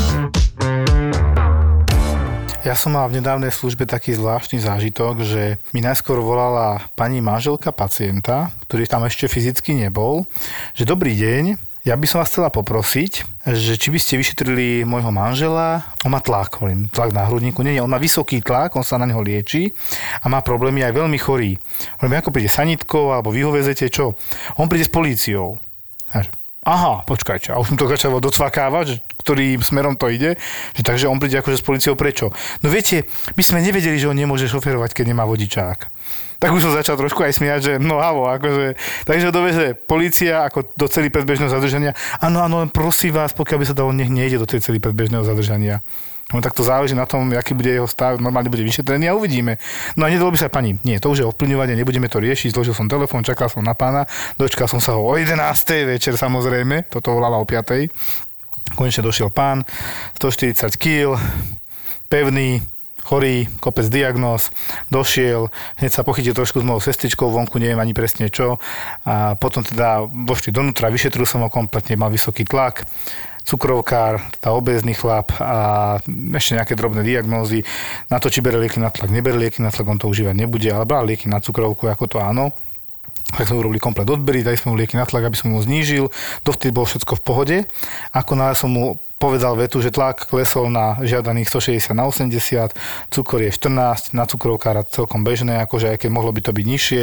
[2.62, 7.75] Ja som mal v nedávnej službe taký zvláštny zážitok, že mi najskôr volala pani manželka
[7.75, 10.25] pacienta, ktorý tam ešte fyzicky nebol,
[10.73, 15.11] že dobrý deň, ja by som vás chcela poprosiť, že či by ste vyšetrili môjho
[15.11, 18.87] manžela, on má tlak, hovorím, tlak na hrudníku, nie, nie, on má vysoký tlak, on
[18.87, 19.75] sa na neho lieči
[20.23, 21.59] a má problémy aj veľmi chorý.
[21.99, 23.42] Hovorím, ako príde sanitkou, alebo vy
[23.90, 24.14] čo?
[24.62, 25.59] On príde s políciou.
[26.62, 30.38] Aha, počkajte, a už mu to začalo docvakávať, že ktorým smerom to ide,
[30.79, 32.31] že takže on príde akože s policiou prečo?
[32.62, 35.90] No viete, my sme nevedeli, že on nemôže šoferovať, keď nemá vodičák.
[36.42, 38.74] Tak už som začal trošku aj smiať, že no havo, akože,
[39.07, 41.94] takže doveze policia ako do celý predbežného zadržania.
[42.18, 45.78] Áno, áno, prosím vás, pokiaľ by sa dalo, nech nejde do tej celý predbežného zadržania.
[46.35, 49.62] No tak to záleží na tom, aký bude jeho stav, normálne bude vyšetrený a uvidíme.
[49.94, 52.74] No a nedalo by sa pani, nie, to už je ovplyvňovanie, nebudeme to riešiť, zložil
[52.74, 55.38] som telefón, čakal som na pána, dočkal som sa ho o 11.
[55.87, 58.74] večer samozrejme, toto volala o 5.
[58.74, 59.62] Konečne došiel pán,
[60.18, 61.20] 140 kg,
[62.11, 62.64] pevný,
[63.12, 64.48] chorý, kopec diagnóz,
[64.88, 68.57] došiel, hneď sa pochytil trošku s mojou sestričkou vonku, neviem ani presne čo.
[69.05, 72.88] A potom teda vošli donútra, vyšetril som ho kompletne, mal vysoký tlak,
[73.44, 76.01] cukrovkár, teda obézny chlap a
[76.33, 77.68] ešte nejaké drobné diagnózy.
[78.09, 80.72] Na to, či bere lieky na tlak, nebere lieky na tlak, on to užívať nebude,
[80.72, 82.57] ale bral lieky na cukrovku, ako to áno.
[83.33, 86.09] Tak sme urobili komplet odbery, dali sme mu lieky na tlak, aby som mu znížil.
[86.48, 87.57] Dovtedy bolo všetko v pohode.
[88.12, 92.74] Ako náhle som mu povedal vetu, že tlak klesol na žiadaných 160 na 80,
[93.14, 97.02] cukor je 14, na cukrovkára celkom bežné, akože aj keď mohlo by to byť nižšie.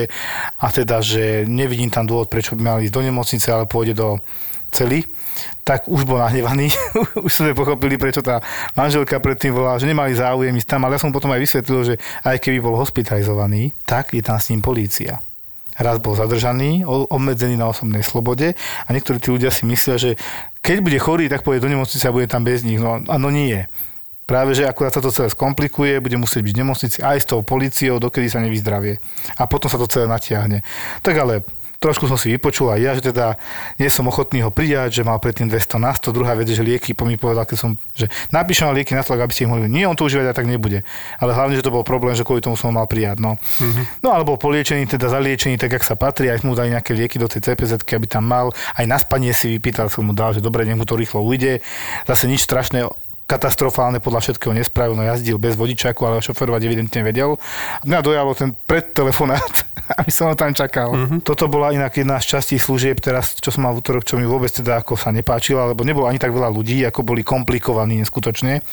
[0.60, 4.20] A teda, že nevidím tam dôvod, prečo by mal ísť do nemocnice, ale pôjde do
[4.76, 5.08] celý,
[5.64, 6.68] tak už bol nahnevaný.
[7.26, 8.44] už sme pochopili, prečo tá
[8.76, 11.96] manželka predtým volala, že nemali záujem ísť tam, ale ja som potom aj vysvetlil, že
[12.28, 15.24] aj keby bol hospitalizovaný, tak je tam s ním polícia.
[15.80, 20.20] Raz bol zadržaný, obmedzený na osobnej slobode a niektorí tí ľudia si myslia, že
[20.60, 22.78] keď bude chorý, tak pôjde do nemocnice a bude tam bez nich.
[22.78, 23.66] No, no nie.
[24.30, 27.42] Práve, že akurát sa to celé skomplikuje, bude musieť byť v nemocnici aj s tou
[27.42, 29.02] policiou, dokedy sa nevyzdravie.
[29.42, 30.62] A potom sa to celé natiahne.
[31.02, 31.42] Tak ale
[31.80, 33.40] Trošku som si vypočul aj ja, že teda
[33.80, 36.12] nie som ochotný ho prijať, že mal predtým 200 na 100.
[36.12, 39.24] Druhá vec, že lieky, po mi povedal, keď som, že napíšem na lieky na tlak,
[39.24, 39.72] aby ste ich mohli.
[39.72, 40.84] Nie, on to užívať a tak nebude.
[41.24, 43.24] Ale hlavne, že to bol problém, že kvôli tomu som ho mal prijať.
[43.24, 44.04] No, mm-hmm.
[44.04, 47.16] no ale bol poliečený, teda zaliečený, tak jak sa patrí, aj mu dali nejaké lieky
[47.16, 48.52] do tej CPZ, aby tam mal.
[48.76, 51.64] Aj na spanie si vypýtal, som mu dal, že dobre, nech mu to rýchlo ujde.
[52.04, 52.92] Zase nič strašné
[53.30, 57.38] katastrofálne podľa všetkého nespravil, no jazdil bez vodičaku, ale šoferovať evidentne vedel.
[57.86, 59.70] Mňa dojalo ten predtelefonát,
[60.02, 60.90] aby som ho tam čakal.
[60.90, 61.20] Mm-hmm.
[61.22, 64.26] Toto bola inak jedna z častí služieb teraz, čo som mal v útorok, čo mi
[64.26, 68.66] vôbec teda ako sa nepáčilo, lebo nebolo ani tak veľa ľudí, ako boli komplikovaní neskutočne,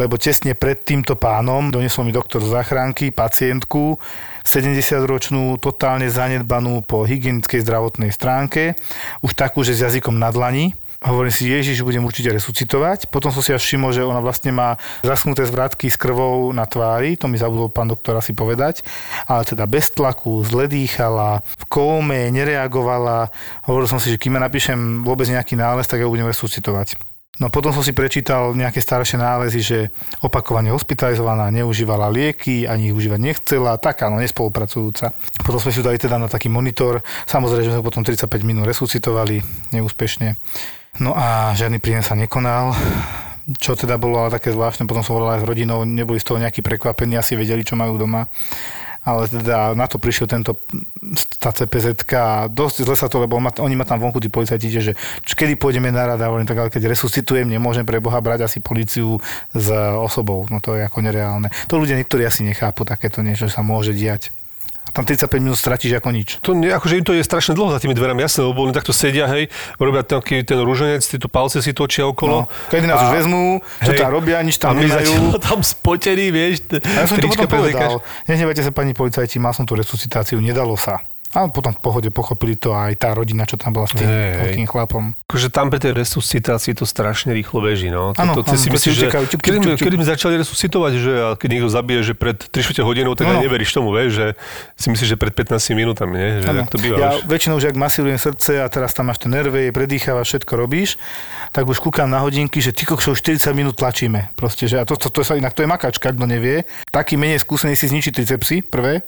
[0.00, 4.00] lebo tesne pred týmto pánom doniesol mi doktor z záchranky pacientku,
[4.48, 8.72] 70-ročnú, totálne zanedbanú po hygienickej zdravotnej stránke,
[9.20, 13.08] už takú, že s jazykom na dlani, Hovorím si, Ježiš, budem určite resuscitovať.
[13.08, 17.16] Potom som si až všimol, že ona vlastne má zaschnuté zvratky s krvou na tvári,
[17.16, 18.84] to mi zabudol pán doktor asi povedať,
[19.24, 23.32] ale teda bez tlaku, zle dýchala, v kóme, nereagovala.
[23.64, 27.00] Hovoril som si, že kým ja napíšem vôbec nejaký nález, tak ja budem resuscitovať.
[27.40, 29.78] No potom som si prečítal nejaké staršie nálezy, že
[30.20, 35.16] opakovane hospitalizovaná, neužívala lieky, ani ich užívať nechcela, taká, no nespolupracujúca.
[35.40, 39.40] Potom sme si dali teda na taký monitor, samozrejme, sme potom 35 minút resuscitovali
[39.72, 40.36] neúspešne.
[40.98, 42.74] No a žiadny príjem sa nekonal
[43.58, 46.38] čo teda bolo ale také zvláštne, potom som volal aj s rodinou, neboli z toho
[46.38, 48.30] nejakí prekvapení, asi vedeli, čo majú doma.
[49.00, 50.68] Ale teda na to prišiel tento,
[51.40, 54.68] tá CPZ a dosť zle sa to, lebo ma, oni ma tam vonku, tí policajti,
[54.68, 54.92] že
[55.24, 59.16] kedy pôjdeme na rada, hovorím, tak ale keď resuscitujem, nemôžem pre Boha brať asi policiu
[59.56, 61.48] s osobou, no to je ako nereálne.
[61.72, 64.36] To ľudia niektorí asi nechápu takéto niečo, sa môže diať
[64.90, 66.28] tam 35 minút stratíš ako nič.
[66.42, 68.90] To nie, akože im to je strašne dlho za tými dverami, jasné, lebo oni takto
[68.90, 72.46] sedia, hej, robia taký ten rúženec, tieto palce si točia okolo.
[72.46, 75.34] No, kedy nás a, už vezmú, čo tam robia, nič tam nemajú.
[75.46, 78.02] tam spotený, vieš, a ja som to potom povedal.
[78.26, 81.00] Nehnevajte sa, pani policajti, mal som tú resuscitáciu, nedalo sa.
[81.30, 84.66] A potom v pohode pochopili to aj tá rodina, čo tam bola s tým veľkým
[84.66, 85.14] chlapom.
[85.30, 87.86] Akože tam pri tej resuscitácii to strašne rýchlo beží.
[87.86, 88.10] No.
[88.18, 89.86] Ano, to, to, si myslíš, že čup, čup, kedy, čup, čup.
[89.86, 93.70] kedy sme začali resuscitovať, že keď niekto zabije, že pred 3 hodinou, tak no, neveríš
[93.70, 94.26] tomu, vieš, že
[94.74, 96.30] si myslíš, že pred 15 minútami, nie?
[96.42, 97.30] Že to býva, ja už.
[97.30, 100.98] väčšinou, že ak masírujem srdce a teraz tam máš ten nervy, predýchávaš, všetko robíš,
[101.54, 104.34] tak už kúkam na hodinky, že ty kokšov 40 minút tlačíme.
[104.34, 106.66] Proste, že a to, to, to, to, inak to je makačka, kto nevie.
[106.90, 109.06] Taký menej skúsený si zničí tricepsy, prvé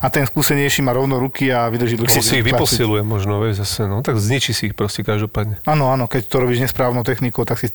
[0.00, 2.24] a ten skúsenejší má rovno ruky a vydrží dlhšie.
[2.24, 5.60] si ich vyposiluje možno, vieš, zase, no, tak zničí si ich proste každopádne.
[5.68, 7.68] Áno, áno, keď to robíš nesprávnou technikou, tak si,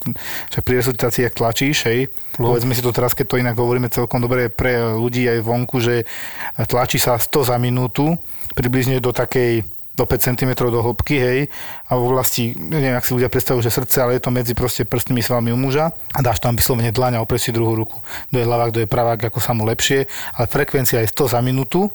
[0.49, 2.09] že pri resuscitácii, ak tlačíš, hej,
[2.41, 2.49] no.
[2.49, 6.09] povedzme si to teraz, keď to inak hovoríme celkom dobre pre ľudí aj vonku, že
[6.65, 8.17] tlačí sa 100 za minútu,
[8.57, 9.61] približne do takej
[9.95, 11.39] do 5 cm do hĺbky, hej,
[11.87, 14.83] a v oblasti, neviem, ak si ľudia predstavujú, že srdce, ale je to medzi proste
[14.83, 18.03] prstnými svalmi u muža a dáš tam vyslovene dlaň a si druhú ruku.
[18.27, 21.39] Kto je ľavák, kto je pravák, ako sa mu lepšie, ale frekvencia je 100 za
[21.39, 21.87] minútu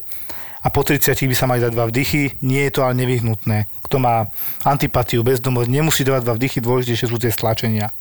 [0.61, 3.65] a po 30 by sa mali dať dva vdychy, nie je to ale nevyhnutné.
[3.89, 4.29] Kto má
[4.61, 7.91] antipatiu, bezdomosť, nemusí dávať dva vdychy, dôležitejšie sú tie stlačenia.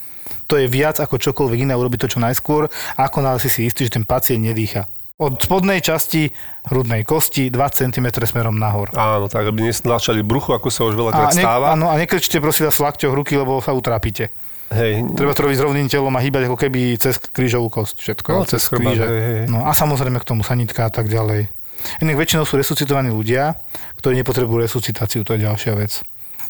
[0.46, 2.68] To je viac ako čokoľvek iné, urobiť to čo najskôr,
[3.00, 4.86] ako náhle si si istý, že ten pacient nedýcha.
[5.20, 6.32] Od spodnej časti
[6.72, 8.88] hrudnej kosti 2 cm smerom nahor.
[8.96, 11.76] Áno, tak aby nestlačali bruchu, ako sa už veľakrát ne, stáva.
[11.76, 14.32] Áno, a nekrčte prosím vás lakťoch ruky, lebo sa utrápite.
[14.72, 15.02] Hej.
[15.18, 18.00] Treba to robiť s rovným telom a hýbať ako keby cez krížovú kosť.
[18.00, 18.28] Všetko.
[18.32, 19.04] No, cez, cez kríže.
[19.04, 19.44] Hej, hej.
[19.52, 21.52] No a samozrejme k tomu sanitka a tak ďalej.
[22.00, 23.56] Inak väčšinou sú resuscitovaní ľudia,
[24.00, 26.00] ktorí nepotrebujú resuscitáciu, to je ďalšia vec.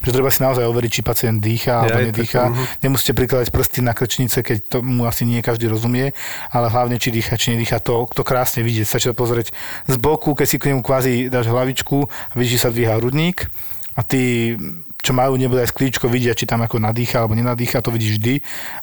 [0.00, 2.42] že treba si naozaj overiť, či pacient dýcha alebo tak, nedýcha.
[2.48, 2.64] mhm.
[2.80, 6.16] Nemusíte prikladať prsty na krčnice, keď to mu asi nie každý rozumie,
[6.48, 8.88] ale hlavne, či dýcha, či nedýcha, to, to krásne vidieť.
[8.88, 9.52] Stačí to pozrieť
[9.84, 13.52] z boku, keď si k nemu kvázi dáš hlavičku a vidíš, že sa dvíha hrudník
[13.92, 14.56] a tí,
[15.04, 18.34] čo majú nebude aj sklíčko, vidia, či tam ako nadýcha alebo nenadýcha, to vidíš vždy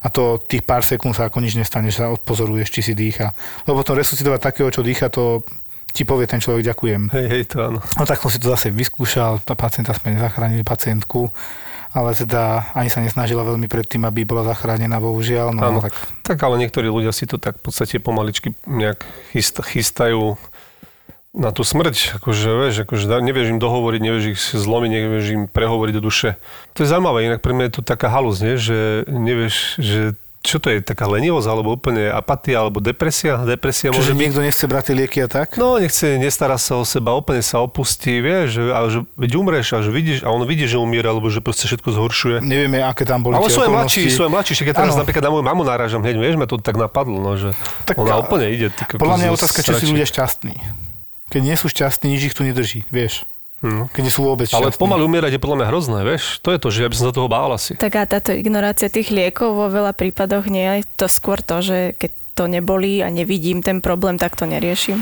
[0.06, 3.34] a to tých pár sekúnd sa ako nič nestane, že sa odpozoruješ, či si dýcha.
[3.66, 5.42] Lebo potom resuscitovať takého, čo dýcha, to
[5.98, 7.10] ti povie ten človek ďakujem.
[7.10, 7.80] Hej, hej, to áno.
[7.98, 11.34] No tak som si to zase vyskúšal, tá pacienta sme nezachránili pacientku,
[11.90, 15.58] ale teda ani sa nesnažila veľmi predtým, aby bola zachránená, bohužiaľ.
[15.58, 15.80] No, Áno.
[15.82, 19.02] tak Tak ale niektorí ľudia si to tak v podstate pomaličky nejak
[19.34, 20.38] chyst, chystajú
[21.38, 25.94] na tú smrť, akože, vieš, akože nevieš im dohovoriť, nevieš ich zlomiť, nevieš im prehovoriť
[25.98, 26.38] do duše.
[26.74, 28.58] To je zaujímavé, inak pre mňa je to taká halus, nie?
[28.58, 30.02] že nevieš, že
[30.48, 33.44] čo to je, taká lenivosť, alebo úplne apatia, alebo depresia?
[33.44, 34.22] Depresia Čiže môže byť.
[34.24, 35.60] niekto nechce brať tie lieky a tak?
[35.60, 39.84] No, nechce, nestará sa o seba, úplne sa opustí, vieš, ale že veď umreš a
[39.84, 42.36] že vidíš, a on vidí, že umiera, alebo že proste všetko zhoršuje.
[42.40, 45.04] Nevieme, aké tam boli Ale sú aj mladší, sú aj mladší, ja teraz Áno.
[45.04, 47.52] napríklad na moju mamu náražam hneď, vieš, ma to tak napadlo, no, že
[47.84, 48.72] Tak ona a- úplne ide.
[48.72, 50.56] Podľa mňa je otázka, či sú ľudia šťastní.
[51.28, 53.28] Keď nie sú šťastní, nič ich tu nedrží, vieš.
[53.64, 54.82] Keď nie sú vôbec Ale šťastní.
[54.82, 56.38] pomaly umierať je podľa mňa hrozné, vieš?
[56.46, 57.74] To je to, že ja by som sa toho bál asi.
[57.74, 62.12] Taká táto ignorácia tých liekov vo veľa prípadoch nie je to skôr to, že keď
[62.38, 65.02] to nebolí a nevidím ten problém, tak to neriešim.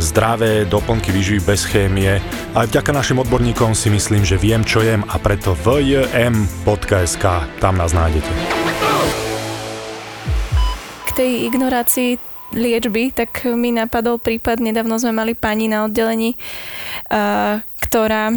[0.00, 2.18] zdravé doplnky výživy bez chémie.
[2.56, 7.24] Aj vďaka našim odborníkom si myslím, že viem, čo jem a preto vjm.sk,
[7.60, 8.32] tam nás nájdete.
[11.06, 12.16] K tej ignorácii
[12.56, 16.34] liečby, tak mi napadol prípad, nedávno sme mali pani na oddelení,
[17.86, 18.34] ktorá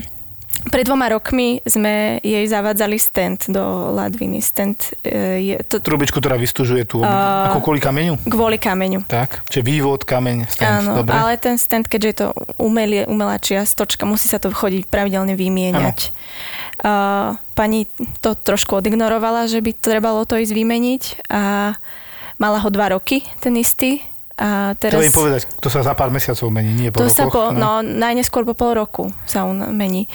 [0.70, 4.40] pred dvoma rokmi sme jej zavádzali stent do ladviny.
[4.40, 8.16] Stent uh, je to Trubičku, ktorá vystúžuje tú, A- ako kvôli kameňu?
[8.24, 9.04] kvôli kameňu.
[9.10, 11.14] Tak, čiže vývod, kameň, stent, Áno, dobre?
[11.14, 12.28] ale ten stent, keďže je to
[12.62, 16.16] umelie, umelá čiastočka, musí sa to chodiť pravidelne vymieňať.
[16.80, 17.86] Uh, pani
[18.24, 21.76] to trošku odignorovala, že by trebalo to ísť vymeniť a
[22.42, 24.02] mala ho dva roky, ten istý.
[24.34, 24.98] A teraz...
[25.06, 27.54] im povedať, to sa za pár mesiacov mení, nie po To sa po, rokoch.
[27.54, 30.10] no, najneskôr po pol roku sa on mení.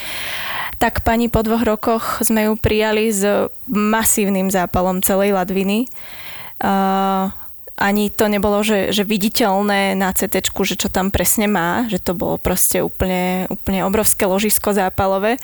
[0.82, 3.22] Tak pani po dvoch rokoch sme ju prijali s
[3.70, 5.86] masívnym zápalom celej ladviny.
[6.58, 7.30] Uh,
[7.78, 12.10] ani to nebolo, že, že viditeľné na CT, že čo tam presne má, že to
[12.10, 15.38] bolo proste úplne, úplne obrovské ložisko zápalové.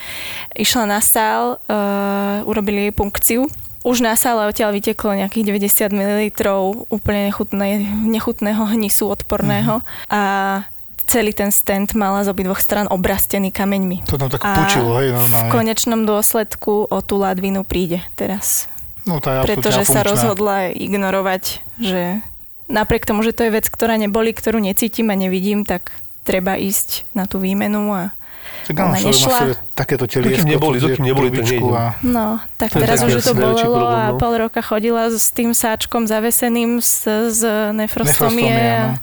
[0.59, 3.47] Išla na sál, uh, urobili jej punkciu.
[3.85, 6.21] Už na sále odtiaľ vyteklo nejakých 90 ml
[6.89, 10.23] úplne nechutné, nechutného hnisu odporného a
[11.05, 14.09] celý ten stent mala z obidvoch stran obrastený kameňmi.
[14.09, 15.53] To tam tak A pučilo, hej, v normálne.
[15.53, 18.73] konečnom dôsledku o tú ladvinu príde teraz.
[19.05, 22.25] No, tá je Pretože sa rozhodla ignorovať, že
[22.73, 25.93] napriek tomu, že to je vec, ktorá neboli, ktorú necítim a nevidím, tak
[26.25, 28.17] treba ísť na tú výmenu a
[28.65, 29.39] Tak áno, nešla.
[29.39, 31.77] sebe takéto teliesko, Dokým neboli, dokým neboli, tak trubičku nejde.
[31.77, 31.85] a...
[32.01, 36.81] No, tak To teraz už to bolelo a pol roka chodila s tým sáčkom zaveseným
[36.81, 37.41] z, z
[37.77, 38.97] nefrostomie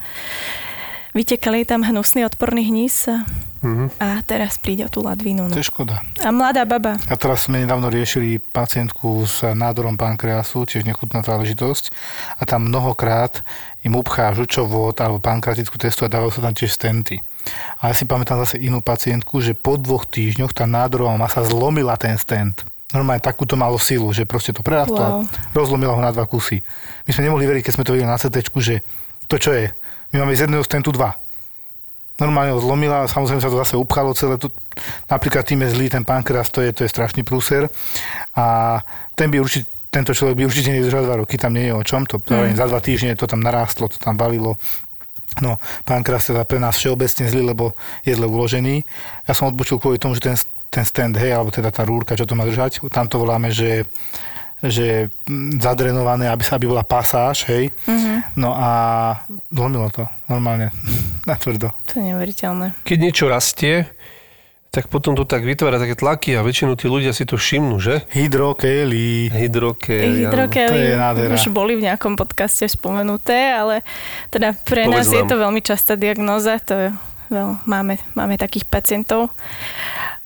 [1.12, 3.28] vytekali tam hnusný odporný hnis a,
[3.62, 3.94] Mhm.
[4.02, 5.46] a teraz príde o tú ladvinu.
[5.46, 5.54] No.
[5.54, 6.02] To je škoda.
[6.18, 6.98] A mladá baba.
[7.06, 11.94] A teraz sme nedávno riešili pacientku s nádorom pankreasu, tiež nechutná záležitosť.
[12.40, 13.46] A tam mnohokrát
[13.84, 17.22] im upchá žučovod alebo pankratickú testu a dávajú sa tam tiež stenty.
[17.82, 21.98] A ja si pamätám zase inú pacientku, že po dvoch týždňoch tá nádorová masa zlomila
[21.98, 22.66] ten stent.
[22.92, 25.56] Normálne takúto malo silu, že proste to prerastlo a Wow.
[25.56, 26.60] rozlomila ho na dva kusy.
[27.08, 28.84] My sme nemohli veriť, keď sme to videli na CT, že
[29.32, 29.72] to čo je?
[30.12, 31.16] My máme z jedného stentu dva
[32.22, 34.38] normálne ho zlomila, samozrejme sa to zase upchalo celé.
[34.38, 34.54] Tu,
[35.10, 37.66] napríklad tým je zlý ten pankreas, to je, to je strašný prúser.
[38.38, 38.78] A
[39.18, 42.06] ten by určite, tento človek by určite nevydržal dva roky, tam nie je o čom.
[42.06, 42.54] To, mm.
[42.54, 44.62] Za dva týždne to tam narástlo, to tam valilo.
[45.40, 47.72] No, pankreas teda pre nás všeobecne zlý, lebo
[48.04, 48.84] je zle uložený.
[49.24, 50.36] Ja som odbočil kvôli tomu, že ten,
[50.68, 53.88] ten stand, hej, alebo teda tá rúrka, čo to má držať, tam to voláme, že
[54.62, 55.10] že
[55.58, 57.74] zadrenované, aby sa aby bola pasáž, hej.
[57.90, 58.38] Mm-hmm.
[58.38, 58.70] No a
[59.50, 60.70] zlomilo to, normálne,
[61.30, 61.74] na tvrdo.
[61.90, 62.78] To je neuveriteľné.
[62.86, 63.90] Keď niečo rastie,
[64.72, 68.08] tak potom to tak vytvára také tlaky a väčšinu tí ľudia si to všimnú, že?
[68.16, 69.28] Hydrokely.
[69.28, 70.32] Hydrokel.
[70.32, 71.36] Hydrokely to je nádhera.
[71.36, 73.84] už boli v nejakom podcaste spomenuté, ale
[74.32, 75.30] teda pre Povedz nás je nám.
[75.30, 76.90] to veľmi častá diagnóza, to je,
[77.36, 79.36] veľ, máme, máme takých pacientov.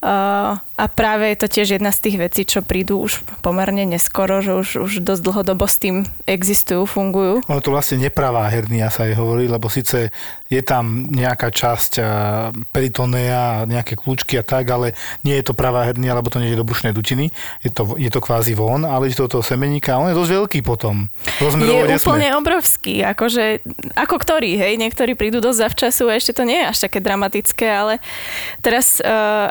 [0.06, 4.46] Uh, a práve je to tiež jedna z tých vecí, čo prídu už pomerne neskoro,
[4.46, 7.42] že už, už dosť dlhodobo s tým existujú, fungujú.
[7.50, 10.14] Ono to vlastne nepravá hernia sa jej hovorí, lebo síce
[10.46, 12.04] je tam nejaká časť a,
[12.70, 14.94] peritonea, nejaké kľúčky a tak, ale
[15.26, 17.34] nie je to pravá hernia, lebo to nie je do brušnej dutiny.
[17.66, 20.32] Je to, je to kvázi von, ale je to toho semeníka a on je dosť
[20.38, 21.10] veľký potom.
[21.42, 23.66] Rozmerovo je úplne obrovský, akože,
[23.98, 27.66] ako ktorý, hej, niektorí prídu dosť zavčasu a ešte to nie je až také dramatické,
[27.66, 27.94] ale
[28.62, 29.50] teraz, uh,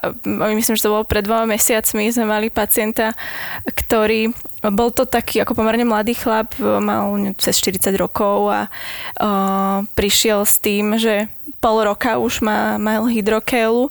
[0.55, 3.13] myslím, že to bolo pred dvoma mesiacmi, sme mali pacienta,
[3.67, 4.31] ktorý
[4.73, 10.57] bol to taký ako pomerne mladý chlap, mal cez 40 rokov a uh, prišiel s
[10.63, 11.29] tým, že
[11.65, 13.89] pol roka už má, mal hydrokélu,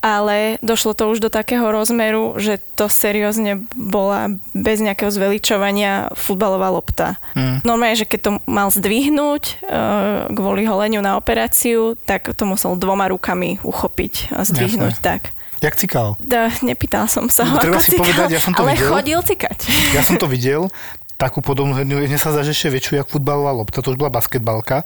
[0.00, 6.72] ale došlo to už do takého rozmeru, že to seriózne bola bez nejakého zveličovania futbalová
[6.72, 7.20] lopta.
[7.36, 7.60] Mm.
[7.68, 13.12] Normálne, že keď to mal zdvihnúť uh, kvôli holeniu na operáciu, tak to musel dvoma
[13.12, 15.04] rukami uchopiť a zdvihnúť Jasné.
[15.04, 15.36] tak.
[15.62, 16.18] Jak cikal?
[16.18, 18.90] Da, nepýtal som sa ho, No, treba si cikal, povedať, ja som to ale videl.
[18.90, 19.58] chodil cikať.
[19.94, 20.66] Ja som to videl,
[21.14, 24.10] takú podobnú herniu, mne sa zdá, že ešte väčšiu, jak futbalová lopta, to už bola
[24.10, 24.82] basketbalka,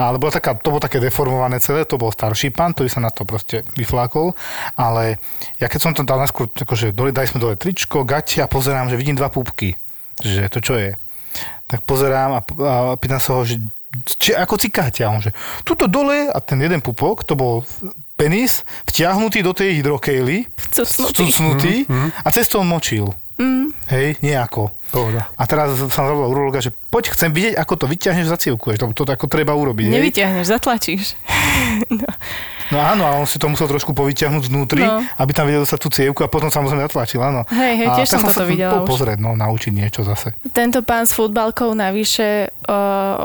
[0.00, 3.12] ale bola taká, to bolo také deformované celé, to bol starší pán, ktorý sa na
[3.12, 4.32] to proste vyflákol,
[4.80, 5.20] ale
[5.60, 8.88] ja keď som to dal naskôr, akože dole, dali sme dole tričko, gate a pozerám,
[8.88, 9.76] že vidím dva púbky,
[10.24, 10.96] že to čo je.
[11.68, 13.60] Tak pozerám a, a pýtam sa ho, že
[14.02, 15.06] či, ako cikáte?
[15.06, 15.30] A on že,
[15.62, 17.62] tuto dole a ten jeden pupok, to bol
[18.14, 21.22] penis vtiahnutý do tej hydrokejly, Vcucnutý.
[21.22, 21.74] vcucnutý
[22.22, 23.14] a cez to on močil.
[23.34, 23.74] Mm.
[23.90, 24.70] Hej, nejako.
[24.94, 25.26] Pohoda.
[25.34, 28.70] A teraz som zavolal urologa, že poď, chcem vidieť, ako to vyťahneš za cievku.
[28.78, 29.90] To, to ako treba urobiť.
[29.90, 29.94] hej.
[29.98, 31.18] Nevyťahneš, zatlačíš.
[31.90, 32.06] no.
[32.68, 35.04] No áno, a on si to musel trošku povyťahnuť znútri, No.
[35.16, 37.44] aby tam vedel dostať tú cievku a potom samozrejme zatlačil, áno.
[37.46, 40.32] Hej, hej, tiež tak som toto sa videla po- pozrieť, no, naučiť niečo zase.
[40.50, 42.78] Tento pán s futbalkou navyše o,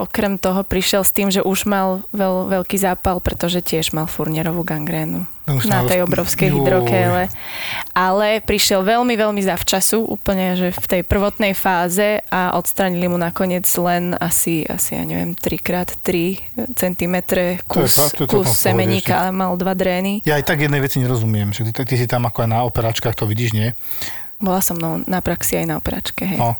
[0.03, 4.61] okrem toho prišiel s tým, že už mal veľ, veľký zápal, pretože tiež mal furnierovú
[4.61, 7.33] gangrénu No na tej obrovskej hydrokéle.
[7.91, 13.65] Ale prišiel veľmi, veľmi zavčasu, úplne, že v tej prvotnej fáze a odstranili mu nakoniec
[13.81, 16.07] len asi, asi ja neviem, 3x3
[16.77, 17.15] cm
[17.65, 20.21] kus, fakt, to je kus semeníka, ale mal dva drény.
[20.23, 23.17] Ja aj tak jednej veci nerozumiem, že ty, ty si tam ako aj na operačkách
[23.17, 23.73] to vidíš, nie?
[24.39, 26.39] Bola som mnou na praxi aj na operačke, hej.
[26.39, 26.55] No,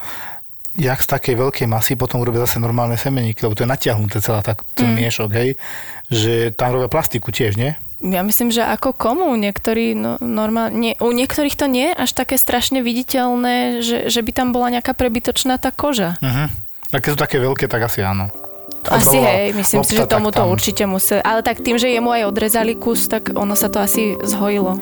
[0.75, 4.43] jak z takej veľkej masy potom urobia zase normálne semeníky, lebo to je natiahnuté celá
[4.43, 4.95] tak, ten Mm.
[4.99, 5.49] miešok, hej?
[6.11, 7.75] Že tam robia plastiku tiež, nie?
[7.99, 12.15] Ja myslím, že ako komu, niektorí no, normálne, nie, u niektorých to nie je až
[12.15, 16.15] také strašne viditeľné, že, že by tam bola nejaká prebytočná tá koža.
[16.23, 16.47] Uh-huh.
[16.95, 18.31] A keď sú také veľké, tak asi áno.
[18.87, 21.19] Ak Asi hej, myslím si, lopta, že tomu tak to určite musel.
[21.27, 24.79] Ale tak tým, že jemu aj odrezali kus, tak ono sa to asi zhojilo.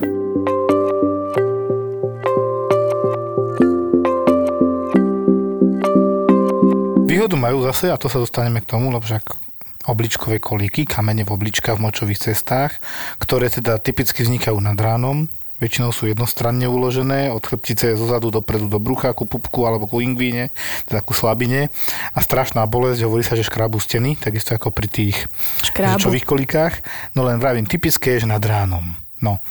[7.09, 9.46] Výhodu majú zase, a to sa dostaneme k tomu, lebo však
[9.87, 12.77] obličkové kolíky, kamene v obličkách v močových cestách,
[13.17, 18.77] ktoré teda typicky vznikajú nad ránom, väčšinou sú jednostranne uložené, od chrbtice zozadu dopredu do
[18.77, 20.53] brucha, ku pupku alebo ku ingvíne,
[20.85, 21.73] teda ku slabine.
[22.13, 25.17] A strašná bolesť, hovorí sa, že škrábu steny, takisto ako pri tých
[25.65, 25.97] Škrábu.
[25.97, 26.73] žlčových kolikách.
[27.17, 28.85] No len vravím, typické je, že nad ránom.
[29.17, 29.41] No.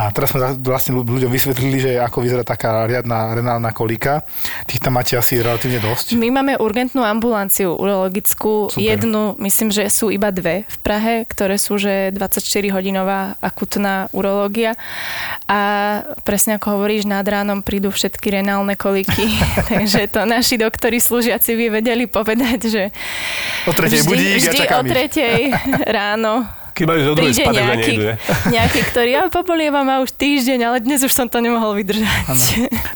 [0.00, 4.24] A teraz sme vlastne ľu- ľuďom vysvetlili, že ako vyzerá taká riadna renálna kolika.
[4.64, 6.16] Tých tam máte asi relatívne dosť.
[6.16, 8.80] My máme urgentnú ambulanciu urologickú, Super.
[8.80, 14.80] jednu, myslím, že sú iba dve v Prahe, ktoré sú, že 24-hodinová akutná urológia
[15.44, 15.60] a
[16.24, 19.28] presne ako hovoríš, nad ránom prídu všetky renálne koliky,
[19.70, 22.82] takže to naši doktori slúžiaci by vedeli povedať, že
[23.68, 25.38] O tretej vždy, budík a vždy čakám o tretej
[26.00, 28.14] ráno Majú zo druhej príde spadek a nejaký, nejdu, ne?
[28.50, 32.26] nejaký, ktorý, ja pobolieva ma už týždeň, ale dnes už som to nemohol vydržať.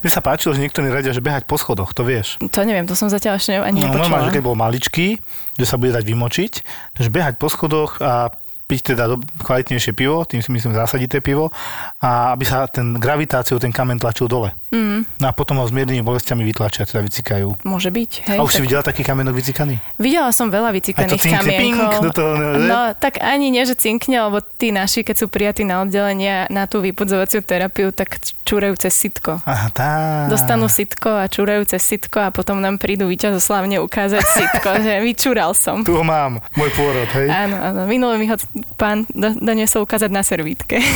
[0.01, 2.39] Mne sa páčilo, že niektorí radia, že behať po schodoch, to vieš.
[2.41, 4.03] To neviem, to som zatiaľ ešte ani No, nepočula.
[4.03, 5.07] normálne, že keď bol maličký,
[5.55, 6.53] že sa bude dať vymočiť,
[6.97, 8.31] že behať po schodoch a
[8.65, 9.05] piť teda
[9.39, 11.53] kvalitnejšie pivo, tým si myslím zásadité pivo,
[11.99, 14.57] a aby sa ten gravitáciou ten kamen tlačil dole.
[14.69, 17.61] Mm, No a potom ho s miernymi bolestiami vytlačia, teda vycikajú.
[17.63, 18.11] môže byť.
[18.27, 19.77] Hej, A už si tak- videla taký kamenok vycikaný?
[19.97, 22.01] Videla som veľa vycikaných kamienkov.
[22.01, 25.63] do toho, no, no, tak ani nie, že cinkne, lebo tí naši, keď sú prijatí
[25.63, 29.39] na oddelenia na tú vypudzovaciu terapiu, tak čúrajú cez sitko.
[29.41, 29.89] Aha, tá.
[30.27, 35.53] Dostanú sitko a čúrajú cez sitko a potom nám prídu víťazoslavne ukázať sitko, že vyčúral
[35.53, 35.81] som.
[35.81, 37.29] Tu ho mám, môj pôrod, hej.
[37.29, 37.81] Áno, áno.
[37.85, 38.37] Minule mi ho
[38.77, 40.81] pán do- doniesol ukázať na servítke.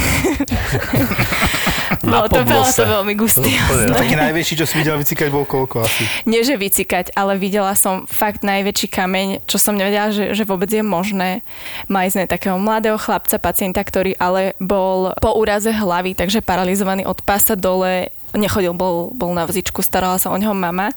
[2.05, 3.49] Na no, to bolo to veľmi gustý.
[3.49, 6.05] Úplne, Taký najväčší, čo si videl vycikať, bol koľko asi?
[6.29, 10.69] Nie, že vycikať, ale videla som fakt najväčší kameň, čo som nevedela, že, že vôbec
[10.69, 11.41] je možné.
[11.89, 17.25] Mali sme takého mladého chlapca, pacienta, ktorý ale bol po úraze hlavy, takže paralizovaný od
[17.25, 20.93] pása dole, nechodil, bol, bol na vzičku, starala sa o neho mama.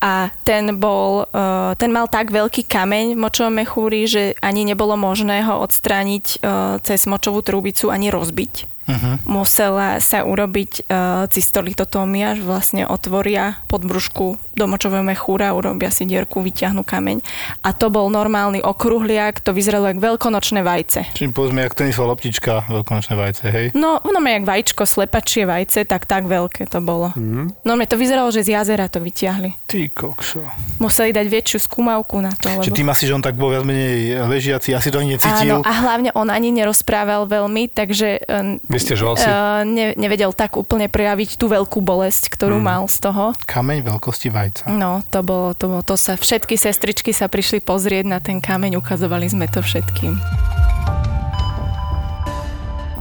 [0.00, 4.96] A ten bol, uh, ten mal tak veľký kameň v močovom mechúri, že ani nebolo
[4.96, 8.79] možné ho odstrániť uh, cez močovú trúbicu, ani rozbiť.
[8.90, 9.14] Uh-huh.
[9.24, 16.44] Musela sa urobiť uh, cystolitotómia, že vlastne otvoria podbrušku do močového mechúra, urobia si dierku,
[16.44, 17.22] vyťahnú kameň.
[17.64, 21.00] A to bol normálny okruhliak, to vyzeralo ako veľkonočné vajce.
[21.16, 23.66] Čiže povedzme, jak tenisová loptička, veľkonočné vajce, hej?
[23.72, 27.14] No, no jak vajíčko, slepačie vajce, tak tak veľké to bolo.
[27.16, 27.56] Mm.
[27.64, 29.56] No, mne to vyzeralo, že z jazera to vyťahli.
[29.64, 30.44] Ty kokšo.
[30.82, 32.52] Museli dať väčšiu skúmavku na to.
[32.52, 32.62] Lebo...
[32.66, 35.60] Čiže tým asi, že on tak bol viac menej ležiaci, asi to ani necítil.
[35.60, 39.28] Áno, a hlavne on ani nerozprával veľmi, takže uh, Vysťažoval si?
[39.28, 42.64] uh, ne, nevedel tak úplne prejaviť tú veľkú bolesť, ktorú mm.
[42.64, 43.36] mal z toho.
[43.44, 44.72] Kameň veľkosti vajca.
[44.72, 48.80] No, to bolo, to bolo, to sa, všetky sestričky sa prišli pozrieť na ten kameň,
[48.80, 50.16] ukazovali sme to všetkým.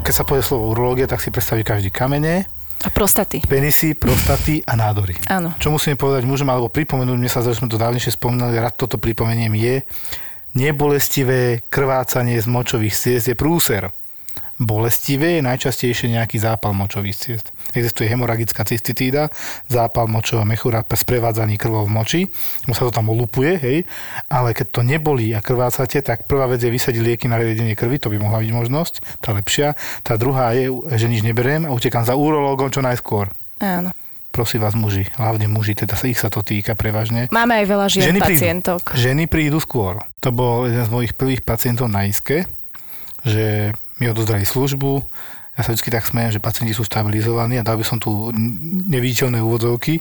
[0.04, 2.50] Keď sa povie slovo urológia, tak si predstaví každý kamene,
[2.82, 3.46] A prostaty.
[3.46, 5.14] penisy, prostaty a nádory.
[5.30, 5.54] Áno.
[5.62, 8.74] Čo musíme povedať mužom, alebo pripomenúť, mne sa zdá, že sme to dávnejšie spomínali, rád
[8.74, 9.76] toto pripomeniem, je
[10.58, 13.94] nebolestivé krvácanie z močových ciest je prúser.
[14.60, 17.56] Bolestivé je najčastejšie nejaký zápal močových ciest.
[17.72, 19.32] Existuje hemoragická cystitída,
[19.72, 22.22] zápal močového mechúra sprevádzaný krvou v moči,
[22.68, 23.78] mu sa to tam olupuje, hej,
[24.28, 28.04] ale keď to nebolí a krvácate, tak prvá vec je vysadiť lieky na riadenie krvi,
[28.04, 29.80] to by mohla byť možnosť, tá lepšia.
[30.04, 30.68] Tá druhá je,
[31.00, 33.32] že nič neberiem a utekám za urológom čo najskôr.
[33.64, 33.96] Áno.
[34.36, 37.32] Prosím vás muži, hlavne muži, teda sa ich sa to týka prevažne.
[37.32, 38.36] Máme aj veľa žien Ženy prídu.
[38.38, 38.82] pacientok.
[38.92, 40.04] Ženy prídu skôr.
[40.20, 42.44] To bol jeden z mojich prvých pacientov na ISKE,
[43.24, 45.04] že mi odozdali službu.
[45.60, 48.32] Ja sa vždy tak smejem, že pacienti sú stabilizovaní a dal by som tu
[48.88, 50.00] neviditeľné úvodzovky.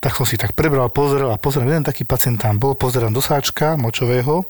[0.00, 1.68] Tak som si tak prebral, pozrel a pozrel.
[1.68, 4.48] Jeden taký pacient tam bol, pozerám do sáčka močového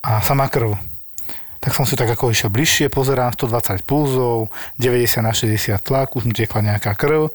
[0.00, 0.74] a sama krv.
[1.60, 6.28] Tak som si tak ako išiel bližšie, pozerám 120 pulzov, 90 na 60 tlak, už
[6.28, 7.32] mi tiekla nejaká krv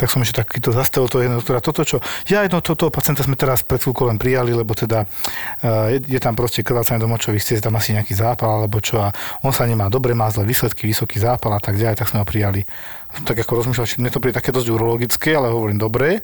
[0.00, 1.60] tak som ešte takýto zastavil toho jedného doktora.
[1.60, 5.92] Toto, čo, ja jedno, toto pacienta sme teraz pred chvíľkou len prijali, lebo teda uh,
[5.92, 9.12] je, je, tam proste krvácanie do močových ciest, tam asi nejaký zápal, alebo čo a
[9.44, 12.26] on sa nemá dobre, má zlé výsledky, vysoký zápal a tak ďalej, tak sme ho
[12.26, 12.64] prijali.
[13.10, 16.22] Tak ako rozmýšľal, či mne to príde také dosť urologické, ale hovorím dobre.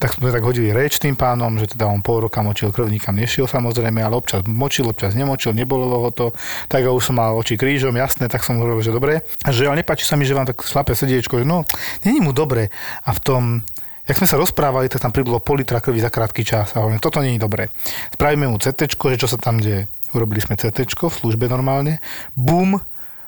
[0.00, 3.12] Tak sme tak hodili reč tým pánom, že teda on pol roka močil krv, nikam
[3.12, 6.32] nešiel samozrejme, ale občas močil, občas nemočil, nebolo ho to.
[6.72, 9.20] Tak už som mal oči krížom, jasné, tak som hovoril, že dobre.
[9.44, 11.68] A že ale nepáči sa mi, že vám tak šlape srdiečko, že no,
[12.08, 12.72] není mu dobre.
[13.04, 13.44] A v tom
[14.04, 16.76] Jak sme sa rozprávali, tak tam pribylo pol litra krvi za krátky čas.
[16.76, 17.72] A hovorím, toto nie je dobré.
[18.12, 19.88] Spravíme mu CT, že čo sa tam deje.
[20.12, 22.04] Urobili sme CT v službe normálne.
[22.36, 22.76] Bum,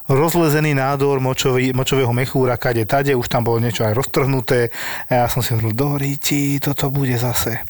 [0.06, 4.70] rozlezený nádor močový, močového mechúra, kade tade, už tam bolo niečo aj roztrhnuté.
[5.10, 7.66] A ja som si hovoril, do ríti, toto bude zase.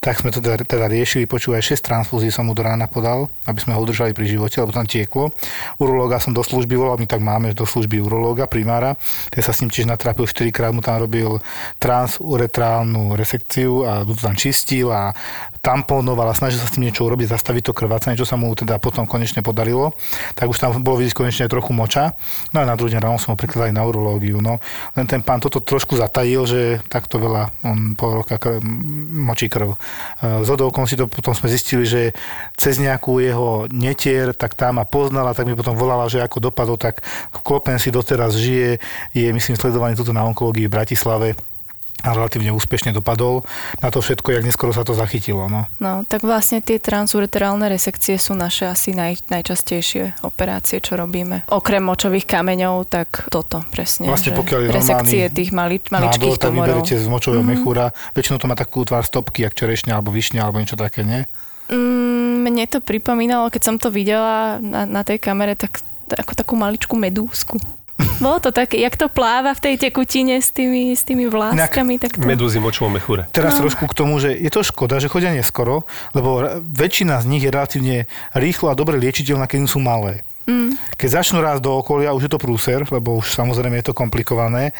[0.00, 3.60] Tak sme to teda, teda riešili, počúvaj, 6 transfúzií som mu do rána podal, aby
[3.60, 5.32] sme ho udržali pri živote, lebo tam tieklo.
[5.76, 8.96] Urológa som do služby volal, my tak máme do služby urológa, primára,
[9.28, 11.40] ten sa s ním tiež natrapil, 4 krát mu tam robil
[11.80, 15.12] transuretrálnu resekciu a to tam čistil a
[15.64, 18.76] tamponoval a snažil sa s tým niečo urobiť, zastaviť to krvácanie, čo sa mu teda
[18.76, 19.96] potom konečne podarilo.
[20.36, 22.12] Tak už tam bolo vidieť konečne trochu moča.
[22.52, 24.44] No a na druhý deň ráno som ho prekladali na urológiu.
[24.44, 24.60] No.
[24.92, 26.60] Len ten pán toto trošku zatajil, že
[26.92, 28.60] takto veľa, on pol roka krv,
[29.24, 29.72] močí krv.
[30.20, 32.12] Z odovkom si to potom sme zistili, že
[32.60, 36.76] cez nejakú jeho netier, tak tá ma poznala, tak mi potom volala, že ako dopadol,
[36.76, 37.00] tak
[37.40, 38.76] klopen si doteraz žije,
[39.16, 41.53] je myslím sledovaný tuto na onkológii v Bratislave
[42.04, 43.40] a relatívne úspešne dopadol.
[43.80, 45.48] Na to všetko, jak neskoro sa to zachytilo.
[45.48, 45.64] No.
[45.80, 51.48] No, tak vlastne tie transureterálne resekcie sú naše asi naj, najčastejšie operácie, čo robíme.
[51.48, 54.04] Okrem močových kameňov, tak toto presne.
[54.04, 57.56] Vlastne pokiaľ je resekcie tých mali, maličkých Nádor, tak vyberete z močového mm-hmm.
[57.56, 57.96] mechúra.
[58.12, 61.24] Väčšinou to má takú tvár stopky, jak čerešňa alebo višňa alebo niečo také, nie?
[61.72, 65.80] Mm, mne to pripomínalo, keď som to videla na, na tej kamere, tak
[66.12, 67.56] ako takú maličkú medúsku.
[67.94, 72.18] Bolo to také, jak to pláva v tej tekutine s tými, s tými vláskami, tak
[72.18, 72.26] to...
[72.26, 73.30] Medúzy močovom mechure.
[73.30, 73.66] Teraz no.
[73.66, 77.54] trošku k tomu, že je to škoda, že chodia neskoro, lebo väčšina z nich je
[77.54, 77.98] relatívne
[78.34, 80.26] rýchlo a dobre liečiteľná, keď sú malé.
[80.44, 80.76] Mm.
[80.98, 84.76] Keď začnú raz do okolia, už je to prúser, lebo už samozrejme je to komplikované.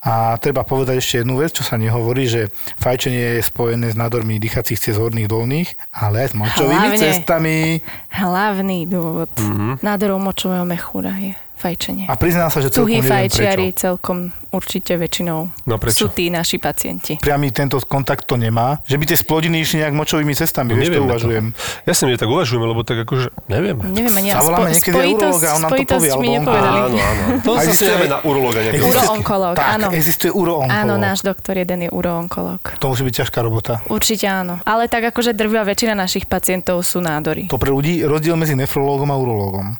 [0.00, 2.48] A treba povedať ešte jednu vec, čo sa nehovorí, že
[2.80, 7.04] fajčenie je spojené s nádormi dýchacích ciest horných dolných, ale s močovými Hlavne.
[7.04, 7.84] cestami.
[8.08, 9.84] Hlavný dôvod mm-hmm.
[9.84, 12.08] nádorov močového mechúra je fajčenie.
[12.08, 13.80] A priznám sa, že celkom Tuhí fajčiari prečo.
[13.84, 14.18] celkom
[14.50, 16.04] určite väčšinou No prečo?
[16.04, 17.16] sú tí naši pacienti.
[17.16, 18.82] Priamy tento kontakt to nemá.
[18.84, 21.44] Že by tie splodiny išli nejak močovými cestami, vieš, to uvažujem.
[21.86, 23.78] Ja si že tak uvažujeme, lebo tak akože, neviem.
[23.80, 26.78] Neviem ani ja, Zavoláme niekedy urológa, on nám to povie, alebo nepovedali.
[26.80, 27.22] Áno, áno.
[27.40, 28.86] To sa existuje- stiame na urologa nejakého.
[28.86, 29.86] Uroonkológ, áno.
[29.94, 30.74] existuje uroonkológ.
[30.74, 32.60] Áno, náš doktor jeden je uroonkológ.
[32.76, 33.84] To musí byť ťažká robota.
[33.86, 34.58] Určite áno.
[34.64, 37.46] Ale tak akože drvia väčšina našich pacientov sú nádory.
[37.46, 39.76] To pre ľudí rozdiel medzi nefrológom a urológom.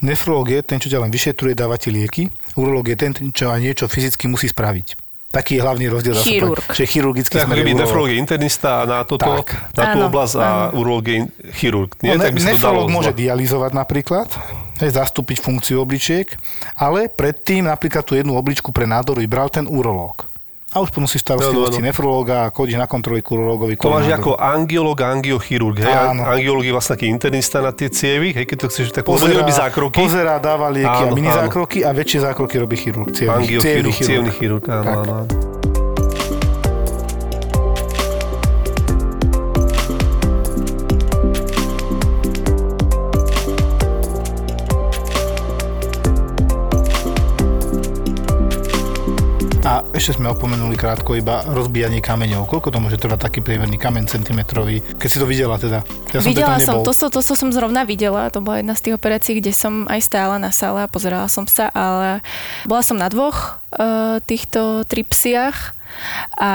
[0.00, 2.28] Nefrológ je ten, čo ťa len vyšetruje, dáva ti lieky.
[2.54, 4.98] Urológ je ten, čo aj niečo fyzicky musí spraviť.
[5.32, 6.12] Taký je hlavný rozdiel.
[6.12, 6.60] Chirurg.
[6.60, 9.72] povedať, Že chirurgický Tak smer je nefrológ internista a na, toto, Tak.
[9.72, 11.18] na tú Áno, oblasť a urológ je
[11.56, 11.96] chirurg.
[12.04, 14.28] Nie, No, tak by sa to dalo môže dializovať napríklad,
[14.84, 16.28] hej, zastúpiť funkciu obličiek,
[16.76, 20.28] ale predtým napríklad tú jednu obličku pre nádory bral ten urológ.
[20.72, 21.88] A už potom si starostlivosti Áno, áno.
[21.88, 23.76] nefrológa a chodíš na kontroly k urológovi.
[23.76, 25.76] To máš ako angiolog a angiochirurg.
[25.78, 25.92] Hej?
[25.92, 26.24] Áno.
[26.24, 29.52] Angiolog je vlastne taký internista na tie cievy, hej, keď to chceš, tak pozerá, robí
[29.52, 30.00] zákroky.
[30.00, 31.44] Pozerá, dáva lieky a Áno, mini áno.
[31.44, 33.12] zákroky a väčšie zákroky robí chirurg.
[33.12, 34.96] Cievny, Angiochirurg, cievny chirurg, áno, Tak.
[34.96, 35.26] áno, áno.
[35.28, 35.61] A
[49.92, 52.48] ešte sme opomenuli krátko iba rozbíjanie kameňov.
[52.48, 54.80] Koľko to môže trvať taký priemerný kameň centimetrový?
[54.96, 55.84] Keď si to videla teda.
[56.16, 58.72] Ja som videla teda som, to, to, to, to som zrovna videla, to bola jedna
[58.72, 62.24] z tých operácií, kde som aj stála na sále a pozerala som sa, ale
[62.64, 65.76] bola som na dvoch uh, týchto tripsiach
[66.40, 66.52] a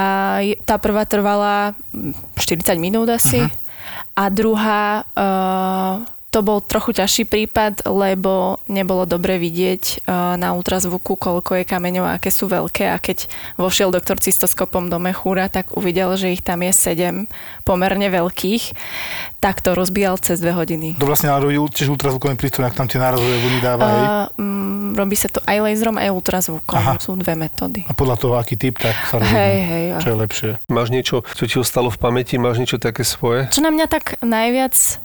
[0.66, 4.18] tá prvá trvala mm, 40 minút asi uh-huh.
[4.18, 11.18] a druhá uh, to bol trochu ťažší prípad, lebo nebolo dobre vidieť uh, na ultrazvuku,
[11.18, 13.26] koľko je kameňov a aké sú veľké a keď
[13.58, 17.26] vošiel doktor cystoskopom do mechúra, tak uvidel, že ich tam je sedem
[17.66, 18.78] pomerne veľkých,
[19.42, 20.94] tak to rozbíjal cez dve hodiny.
[21.02, 23.86] To vlastne ale robí tiež ultrazvukový prístroj, ak tam tie nárazové vlny dáva.
[23.90, 24.06] hej?
[24.38, 26.78] Uh, mm, robí sa to aj laserom, aj ultrazvukom.
[26.78, 27.02] Aha.
[27.02, 27.82] Sú dve metódy.
[27.90, 29.86] A podľa toho, aký typ, tak sa rozhodne, Hej, hej.
[30.06, 30.50] čo je lepšie.
[30.70, 32.38] Máš niečo, čo ti ostalo v pamäti?
[32.38, 33.50] Máš niečo také svoje?
[33.50, 35.02] Čo na mňa tak najviac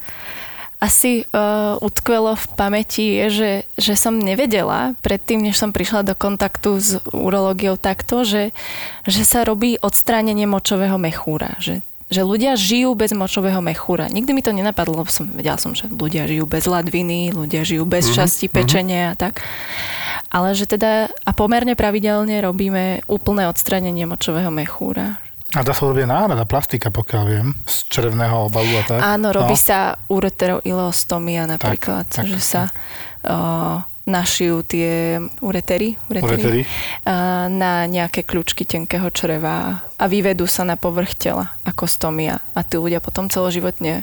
[0.83, 6.15] asi uh, utkvelo v pamäti je, že, že som nevedela predtým, než som prišla do
[6.19, 8.51] kontaktu s urológiou takto, že,
[9.07, 11.55] že sa robí odstránenie močového mechúra.
[11.63, 14.11] Že, že ľudia žijú bez močového mechúra.
[14.11, 18.11] Nikdy mi to nenapadlo, som, vedela som, že ľudia žijú bez ladviny, ľudia žijú bez
[18.11, 18.19] mm-hmm.
[18.19, 19.39] časti pečenia a tak.
[20.35, 25.23] Ale že teda, a pomerne pravidelne robíme úplné odstránenie močového mechúra.
[25.53, 28.99] A dá sa urobiť náhrada plastika, pokiaľ viem, z čerevného obalu a tak.
[29.05, 29.61] Áno, robí no.
[29.61, 32.49] sa ureteroileostomia napríklad, tak, že tak.
[32.49, 32.63] sa
[33.29, 36.65] uh, našijú tie uretery, Uretery.
[36.65, 42.65] uh, na nejaké kľúčky tenkého čreva a vyvedú sa na povrch tela ako stomia a
[42.65, 44.03] tí ľudia potom celoživotne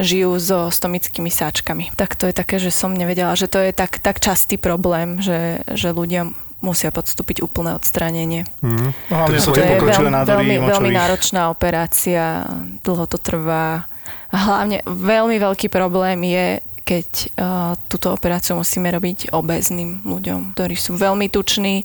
[0.00, 1.92] žijú so stomickými sáčkami.
[1.96, 5.64] Tak to je také, že som nevedela, že to je tak, tak častý problém, že,
[5.72, 6.32] že ľudia
[6.62, 8.46] musia podstúpiť úplné odstránenie.
[8.62, 12.46] No, hlavne To sú To tie je pokročilé veľmi, nádory veľmi, veľmi náročná operácia,
[12.80, 13.84] dlho to trvá.
[14.32, 16.46] A hlavne veľmi veľký problém je,
[16.82, 21.84] keď uh, túto operáciu musíme robiť obezným ľuďom, ktorí sú veľmi tuční,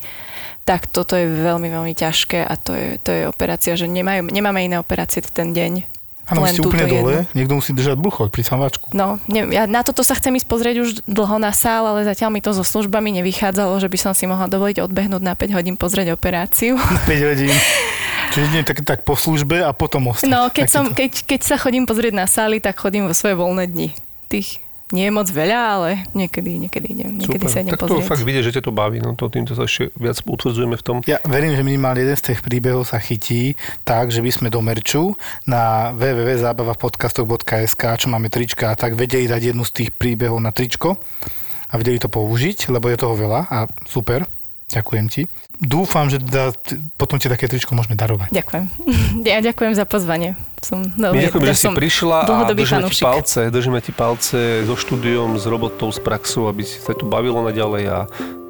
[0.67, 4.67] tak toto je veľmi, veľmi ťažké a to je, to je operácia, že nemajú, nemáme
[4.67, 5.96] iné operácie v ten deň.
[6.27, 7.35] Áno, vy ste úplne dole, jednu.
[7.35, 8.91] niekto musí držať brucho pri samvačku.
[8.91, 12.35] No, neviem, ja na toto sa chcem ísť pozrieť už dlho na sál, ale zatiaľ
[12.35, 15.75] mi to so službami nevychádzalo, že by som si mohla dovoliť odbehnúť na 5 hodín
[15.79, 16.75] pozrieť operáciu.
[17.07, 17.51] 5 hodín.
[18.35, 20.27] Čiže nie tak, tak po službe a potom ostať.
[20.27, 23.39] No, keď, som, to- keď, keď sa chodím pozrieť na sály, tak chodím vo svoje
[23.39, 23.95] voľné dni.
[24.27, 24.59] Tých
[24.95, 28.07] nie je moc veľa, ale niekedy, niekedy idem, niekedy sa idem Tak to pozrieť.
[28.07, 29.03] fakt vidie, že ťa to baví.
[29.03, 30.97] No, to týmto sa ešte viac utvrdzujeme v tom.
[31.03, 34.63] Ja verím, že minimálne jeden z tých príbehov sa chytí tak, že by sme do
[34.63, 35.11] merču
[35.43, 41.03] na www.zábavapodcastoch.sk, čo máme trička, tak vedeli dať jednu z tých príbehov na tričko
[41.67, 44.23] a vedeli to použiť, lebo je toho veľa a super.
[44.67, 45.21] Ďakujem ti.
[45.63, 48.35] Dúfam, že teda t- potom ti také tričko môžeme darovať.
[48.35, 48.65] Ďakujem.
[49.31, 50.35] Ja ďakujem za pozvanie.
[50.59, 54.75] Som veľmi, ďakujeme, ja že si prišla a držíme ti palce, držíme ti palce so
[54.75, 57.97] štúdiom, s robotou, s praxou, aby si sa tu bavilo naďalej a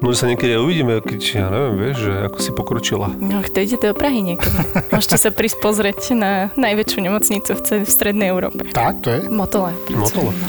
[0.00, 3.12] možno sa niekedy uvidíme, keď, ja neviem, vieš, že ako si pokročila.
[3.20, 4.56] No, to idete do Prahy niekedy.
[4.88, 8.66] Môžete sa prísť pozrieť na najväčšiu nemocnicu v, v strednej Európe.
[8.72, 9.20] Tak, to je.
[9.28, 9.76] Motole.
[9.86, 10.32] pracujem, Motole.
[10.32, 10.48] No.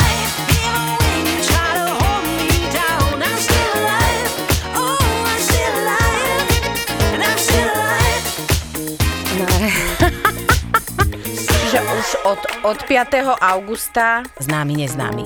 [12.23, 13.07] od, od 5.
[13.41, 15.23] augusta známy neznámy.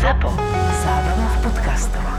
[0.00, 0.30] Zapo.
[0.84, 2.11] Zábrná v podcastovách.